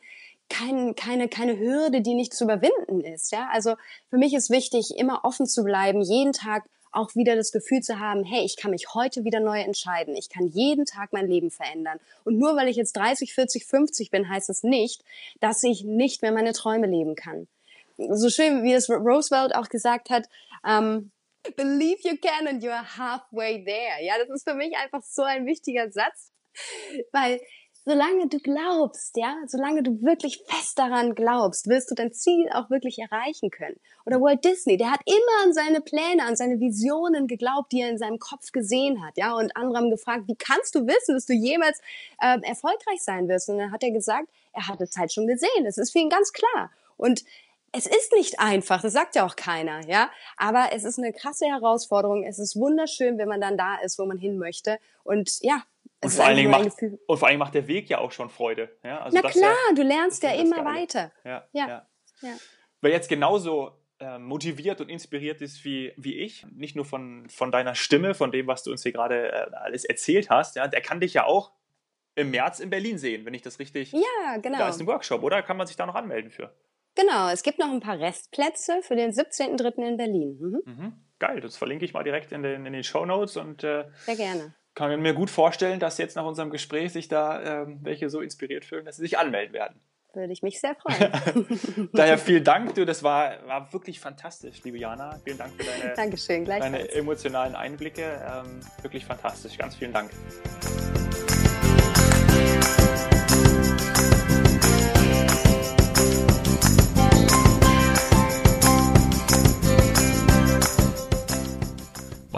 kein, 0.49 0.93
keine, 0.95 1.29
keine 1.29 1.57
Hürde, 1.57 2.01
die 2.01 2.13
nicht 2.13 2.33
zu 2.33 2.43
überwinden 2.43 3.01
ist, 3.01 3.31
ja? 3.31 3.49
Also 3.51 3.75
für 4.11 4.17
mich 4.17 4.35
ist 4.35 4.51
wichtig, 4.51 4.97
immer 4.97 5.21
offen 5.23 5.47
zu 5.47 5.63
bleiben, 5.63 6.01
jeden 6.01 6.33
Tag 6.33 6.65
auch 6.93 7.15
wieder 7.15 7.35
das 7.35 7.51
Gefühl 7.51 7.81
zu 7.81 7.99
haben, 7.99 8.23
hey, 8.23 8.45
ich 8.45 8.55
kann 8.55 8.71
mich 8.71 8.93
heute 8.93 9.23
wieder 9.23 9.39
neu 9.39 9.59
entscheiden. 9.59 10.15
Ich 10.15 10.29
kann 10.29 10.47
jeden 10.47 10.85
Tag 10.85 11.11
mein 11.11 11.27
Leben 11.27 11.51
verändern. 11.51 11.99
Und 12.23 12.37
nur 12.37 12.55
weil 12.55 12.67
ich 12.67 12.77
jetzt 12.77 12.95
30, 12.95 13.33
40, 13.33 13.65
50 13.65 14.11
bin, 14.11 14.29
heißt 14.29 14.49
es 14.49 14.63
nicht, 14.63 15.03
dass 15.39 15.63
ich 15.63 15.83
nicht 15.83 16.21
mehr 16.21 16.31
meine 16.31 16.53
Träume 16.53 16.87
leben 16.87 17.15
kann. 17.15 17.47
So 17.97 18.29
schön, 18.29 18.63
wie 18.63 18.73
es 18.73 18.89
Roosevelt 18.89 19.55
auch 19.55 19.69
gesagt 19.69 20.09
hat, 20.09 20.27
um, 20.63 21.11
believe 21.55 22.07
you 22.07 22.17
can 22.17 22.47
and 22.47 22.63
you're 22.63 22.97
halfway 22.97 23.63
there. 23.63 24.03
Ja, 24.03 24.13
das 24.17 24.29
ist 24.29 24.49
für 24.49 24.55
mich 24.55 24.75
einfach 24.77 25.03
so 25.03 25.23
ein 25.23 25.45
wichtiger 25.45 25.91
Satz, 25.91 26.31
weil 27.11 27.41
solange 27.85 28.27
du 28.27 28.39
glaubst, 28.39 29.17
ja, 29.17 29.35
solange 29.47 29.83
du 29.83 30.01
wirklich 30.01 30.43
fest 30.47 30.79
daran 30.79 31.15
glaubst, 31.15 31.67
wirst 31.67 31.91
du 31.91 31.95
dein 31.95 32.13
Ziel 32.13 32.49
auch 32.53 32.69
wirklich 32.69 32.99
erreichen 32.99 33.49
können. 33.49 33.75
Oder 34.05 34.21
Walt 34.21 34.45
Disney, 34.45 34.77
der 34.77 34.91
hat 34.91 35.01
immer 35.05 35.43
an 35.43 35.53
seine 35.53 35.81
Pläne, 35.81 36.23
an 36.23 36.35
seine 36.35 36.59
Visionen 36.59 37.27
geglaubt, 37.27 37.71
die 37.71 37.81
er 37.81 37.89
in 37.89 37.97
seinem 37.97 38.19
Kopf 38.19 38.51
gesehen 38.51 39.05
hat, 39.05 39.17
ja, 39.17 39.33
und 39.33 39.55
andere 39.55 39.77
haben 39.77 39.89
gefragt, 39.89 40.23
wie 40.27 40.35
kannst 40.35 40.75
du 40.75 40.87
wissen, 40.87 41.15
dass 41.15 41.25
du 41.25 41.33
jemals 41.33 41.79
äh, 42.21 42.39
erfolgreich 42.41 43.01
sein 43.01 43.27
wirst? 43.27 43.49
Und 43.49 43.57
dann 43.57 43.71
hat 43.71 43.83
er 43.83 43.91
gesagt, 43.91 44.29
er 44.53 44.67
hat 44.67 44.79
es 44.81 44.95
halt 44.95 45.11
schon 45.11 45.27
gesehen. 45.27 45.65
Es 45.65 45.77
ist 45.77 45.91
für 45.91 45.99
ihn 45.99 46.09
ganz 46.09 46.31
klar. 46.31 46.71
Und 46.97 47.23
es 47.75 47.87
ist 47.87 48.13
nicht 48.13 48.39
einfach, 48.39 48.81
das 48.81 48.93
sagt 48.93 49.15
ja 49.15 49.25
auch 49.25 49.35
keiner, 49.35 49.85
ja. 49.87 50.11
Aber 50.37 50.69
es 50.73 50.83
ist 50.83 50.99
eine 50.99 51.11
krasse 51.11 51.47
Herausforderung. 51.47 52.23
Es 52.23 52.37
ist 52.37 52.55
wunderschön, 52.55 53.17
wenn 53.17 53.27
man 53.27 53.41
dann 53.41 53.57
da 53.57 53.77
ist, 53.83 53.97
wo 53.97 54.05
man 54.05 54.19
hin 54.19 54.37
möchte. 54.37 54.77
Und 55.03 55.41
ja, 55.41 55.63
und 56.03 56.11
vor, 56.11 56.25
allen 56.25 56.37
Dingen 56.37 56.51
macht, 56.51 56.67
und 56.81 57.17
vor 57.17 57.27
allen 57.27 57.33
Dingen 57.33 57.39
macht 57.39 57.55
der 57.55 57.67
Weg 57.67 57.89
ja 57.89 57.99
auch 57.99 58.11
schon 58.11 58.29
Freude. 58.29 58.75
Ja, 58.83 59.01
also 59.01 59.19
Na 59.21 59.29
klar, 59.29 59.55
ja, 59.69 59.75
du 59.75 59.83
lernst 59.83 60.23
ja 60.23 60.31
immer 60.31 60.65
weiter. 60.65 61.11
Ja, 61.23 61.47
ja. 61.53 61.67
ja. 61.67 61.87
ja. 62.21 62.35
Wer 62.81 62.91
jetzt 62.91 63.09
genauso 63.09 63.71
äh, 63.99 64.19
motiviert 64.19 64.81
und 64.81 64.89
inspiriert 64.89 65.41
ist 65.41 65.63
wie, 65.63 65.93
wie 65.97 66.17
ich, 66.17 66.45
nicht 66.51 66.75
nur 66.75 66.83
von, 66.83 67.29
von 67.29 67.51
deiner 67.51 67.75
Stimme, 67.75 68.13
von 68.13 68.31
dem, 68.31 68.47
was 68.47 68.63
du 68.63 68.71
uns 68.71 68.83
hier 68.83 68.91
gerade 68.91 69.31
äh, 69.31 69.55
alles 69.55 69.85
erzählt 69.85 70.29
hast, 70.29 70.55
ja, 70.55 70.67
der 70.67 70.81
kann 70.81 70.99
dich 70.99 71.13
ja 71.13 71.25
auch 71.25 71.53
im 72.15 72.31
März 72.31 72.59
in 72.59 72.69
Berlin 72.69 72.97
sehen, 72.97 73.25
wenn 73.25 73.33
ich 73.33 73.41
das 73.41 73.59
richtig. 73.59 73.91
Ja, 73.93 74.37
genau. 74.41 74.57
Da 74.57 74.69
ist 74.69 74.79
ein 74.79 74.87
Workshop, 74.87 75.23
oder? 75.23 75.41
Kann 75.41 75.57
man 75.57 75.67
sich 75.67 75.75
da 75.75 75.85
noch 75.85 75.95
anmelden 75.95 76.31
für? 76.31 76.53
Genau, 76.95 77.29
es 77.29 77.41
gibt 77.41 77.57
noch 77.57 77.71
ein 77.71 77.79
paar 77.79 77.99
Restplätze 77.99 78.81
für 78.83 78.95
den 78.95 79.11
17.03. 79.11 79.87
in 79.87 79.97
Berlin. 79.97 80.37
Mhm. 80.39 80.61
Mhm. 80.65 80.93
Geil, 81.19 81.39
das 81.39 81.57
verlinke 81.57 81.85
ich 81.85 81.93
mal 81.93 82.03
direkt 82.03 82.31
in 82.31 82.43
den, 82.43 82.65
in 82.65 82.73
den 82.73 82.83
Show 82.83 83.05
Notes 83.05 83.37
und 83.37 83.63
äh, 83.63 83.85
sehr 84.05 84.15
gerne 84.15 84.53
kann 84.75 85.01
mir 85.01 85.13
gut 85.13 85.29
vorstellen, 85.29 85.79
dass 85.79 85.97
jetzt 85.97 86.15
nach 86.15 86.25
unserem 86.25 86.49
Gespräch 86.49 86.93
sich 86.93 87.07
da 87.07 87.63
ähm, 87.63 87.79
welche 87.83 88.09
so 88.09 88.21
inspiriert 88.21 88.65
fühlen, 88.65 88.85
dass 88.85 88.97
sie 88.97 89.03
sich 89.03 89.17
anmelden 89.17 89.53
werden. 89.53 89.79
Würde 90.13 90.31
ich 90.31 90.43
mich 90.43 90.59
sehr 90.59 90.75
freuen. 90.75 91.89
Daher 91.93 92.19
vielen 92.19 92.43
Dank, 92.43 92.75
du, 92.75 92.85
das 92.85 93.01
war, 93.01 93.47
war 93.47 93.73
wirklich 93.73 93.99
fantastisch, 93.99 94.63
liebe 94.63 94.77
Jana. 94.77 95.19
Vielen 95.23 95.39
Dank 95.39 95.53
für 95.53 95.63
deine, 95.63 95.95
Dankeschön, 95.95 96.45
deine 96.45 96.91
emotionalen 96.91 97.55
Einblicke. 97.55 98.21
Ähm, 98.23 98.59
wirklich 98.83 99.05
fantastisch. 99.05 99.57
Ganz 99.57 99.75
vielen 99.75 99.93
Dank. 99.93 100.11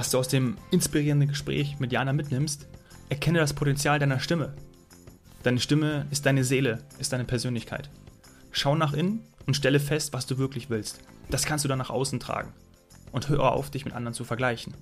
Was 0.05 0.11
du 0.11 0.19
aus 0.19 0.27
dem 0.27 0.55
inspirierenden 0.69 1.29
Gespräch 1.29 1.79
mit 1.79 1.91
Jana 1.91 2.13
mitnimmst, 2.13 2.67
erkenne 3.09 3.39
das 3.39 3.53
Potenzial 3.53 3.97
deiner 3.97 4.19
Stimme. 4.19 4.53
Deine 5.41 5.59
Stimme 5.59 6.05
ist 6.11 6.27
deine 6.27 6.43
Seele, 6.43 6.83
ist 6.99 7.11
deine 7.11 7.23
Persönlichkeit. 7.23 7.89
Schau 8.51 8.75
nach 8.75 8.93
innen 8.93 9.23
und 9.47 9.55
stelle 9.55 9.79
fest, 9.79 10.13
was 10.13 10.27
du 10.27 10.37
wirklich 10.37 10.69
willst. 10.69 10.99
Das 11.31 11.47
kannst 11.47 11.65
du 11.65 11.69
dann 11.69 11.79
nach 11.79 11.89
außen 11.89 12.19
tragen. 12.19 12.53
Und 13.13 13.29
hör 13.29 13.51
auf, 13.51 13.71
dich 13.71 13.83
mit 13.83 13.95
anderen 13.95 14.13
zu 14.13 14.25
vergleichen. 14.25 14.75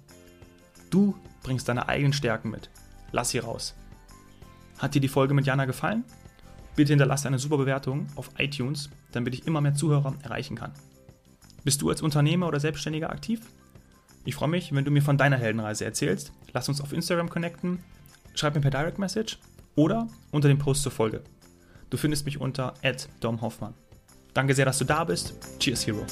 Du 0.90 1.16
bringst 1.42 1.70
deine 1.70 1.88
eigenen 1.88 2.12
Stärken 2.12 2.50
mit. 2.50 2.70
Lass 3.14 3.30
sie 3.30 3.40
raus. 3.40 3.76
Hat 4.78 4.94
dir 4.94 5.00
die 5.00 5.08
Folge 5.08 5.34
mit 5.34 5.46
Jana 5.46 5.64
gefallen? 5.64 6.04
Bitte 6.76 6.92
hinterlasse 6.92 7.30
eine 7.30 7.40
super 7.40 7.56
Bewertung 7.56 8.08
auf 8.18 8.30
iTunes, 8.40 8.90
damit 9.14 9.36
ich 9.36 9.48
immer 9.48 9.62
mehr 9.62 9.74
Zuhörer 9.74 10.16
erreichen 10.22 10.58
kann. 10.58 10.74
Bist 11.64 11.82
du 11.82 11.90
als 11.90 12.02
Unternehmer 12.02 12.50
oder 12.50 12.60
Selbstständiger 12.60 13.10
aktiv? 13.10 13.40
Ich 14.26 14.36
freue 14.36 14.50
mich, 14.50 14.74
wenn 14.74 14.86
du 14.86 14.92
mir 14.92 15.02
von 15.02 15.18
deiner 15.18 15.38
Heldenreise 15.38 15.86
erzählst. 15.86 16.32
Lass 16.54 16.70
uns 16.70 16.80
auf 16.80 16.94
Instagram 16.94 17.30
connecten, 17.30 17.80
schreib 18.36 18.56
mir 18.56 18.62
per 18.62 18.72
Direct 18.72 19.00
Message 19.00 19.38
oder 19.76 20.08
unter 20.32 20.48
dem 20.48 20.60
Post 20.60 20.84
zur 20.84 20.92
Folge. 20.92 21.24
Du 21.90 21.98
findest 21.98 22.26
mich 22.26 22.40
unter 22.40 22.74
@domhoffmann. 23.20 23.74
Danke 24.34 24.54
sehr, 24.54 24.66
dass 24.66 24.80
du 24.80 24.86
da 24.86 25.04
bist. 25.04 25.36
Cheers, 25.60 25.86
Hero. 25.86 26.06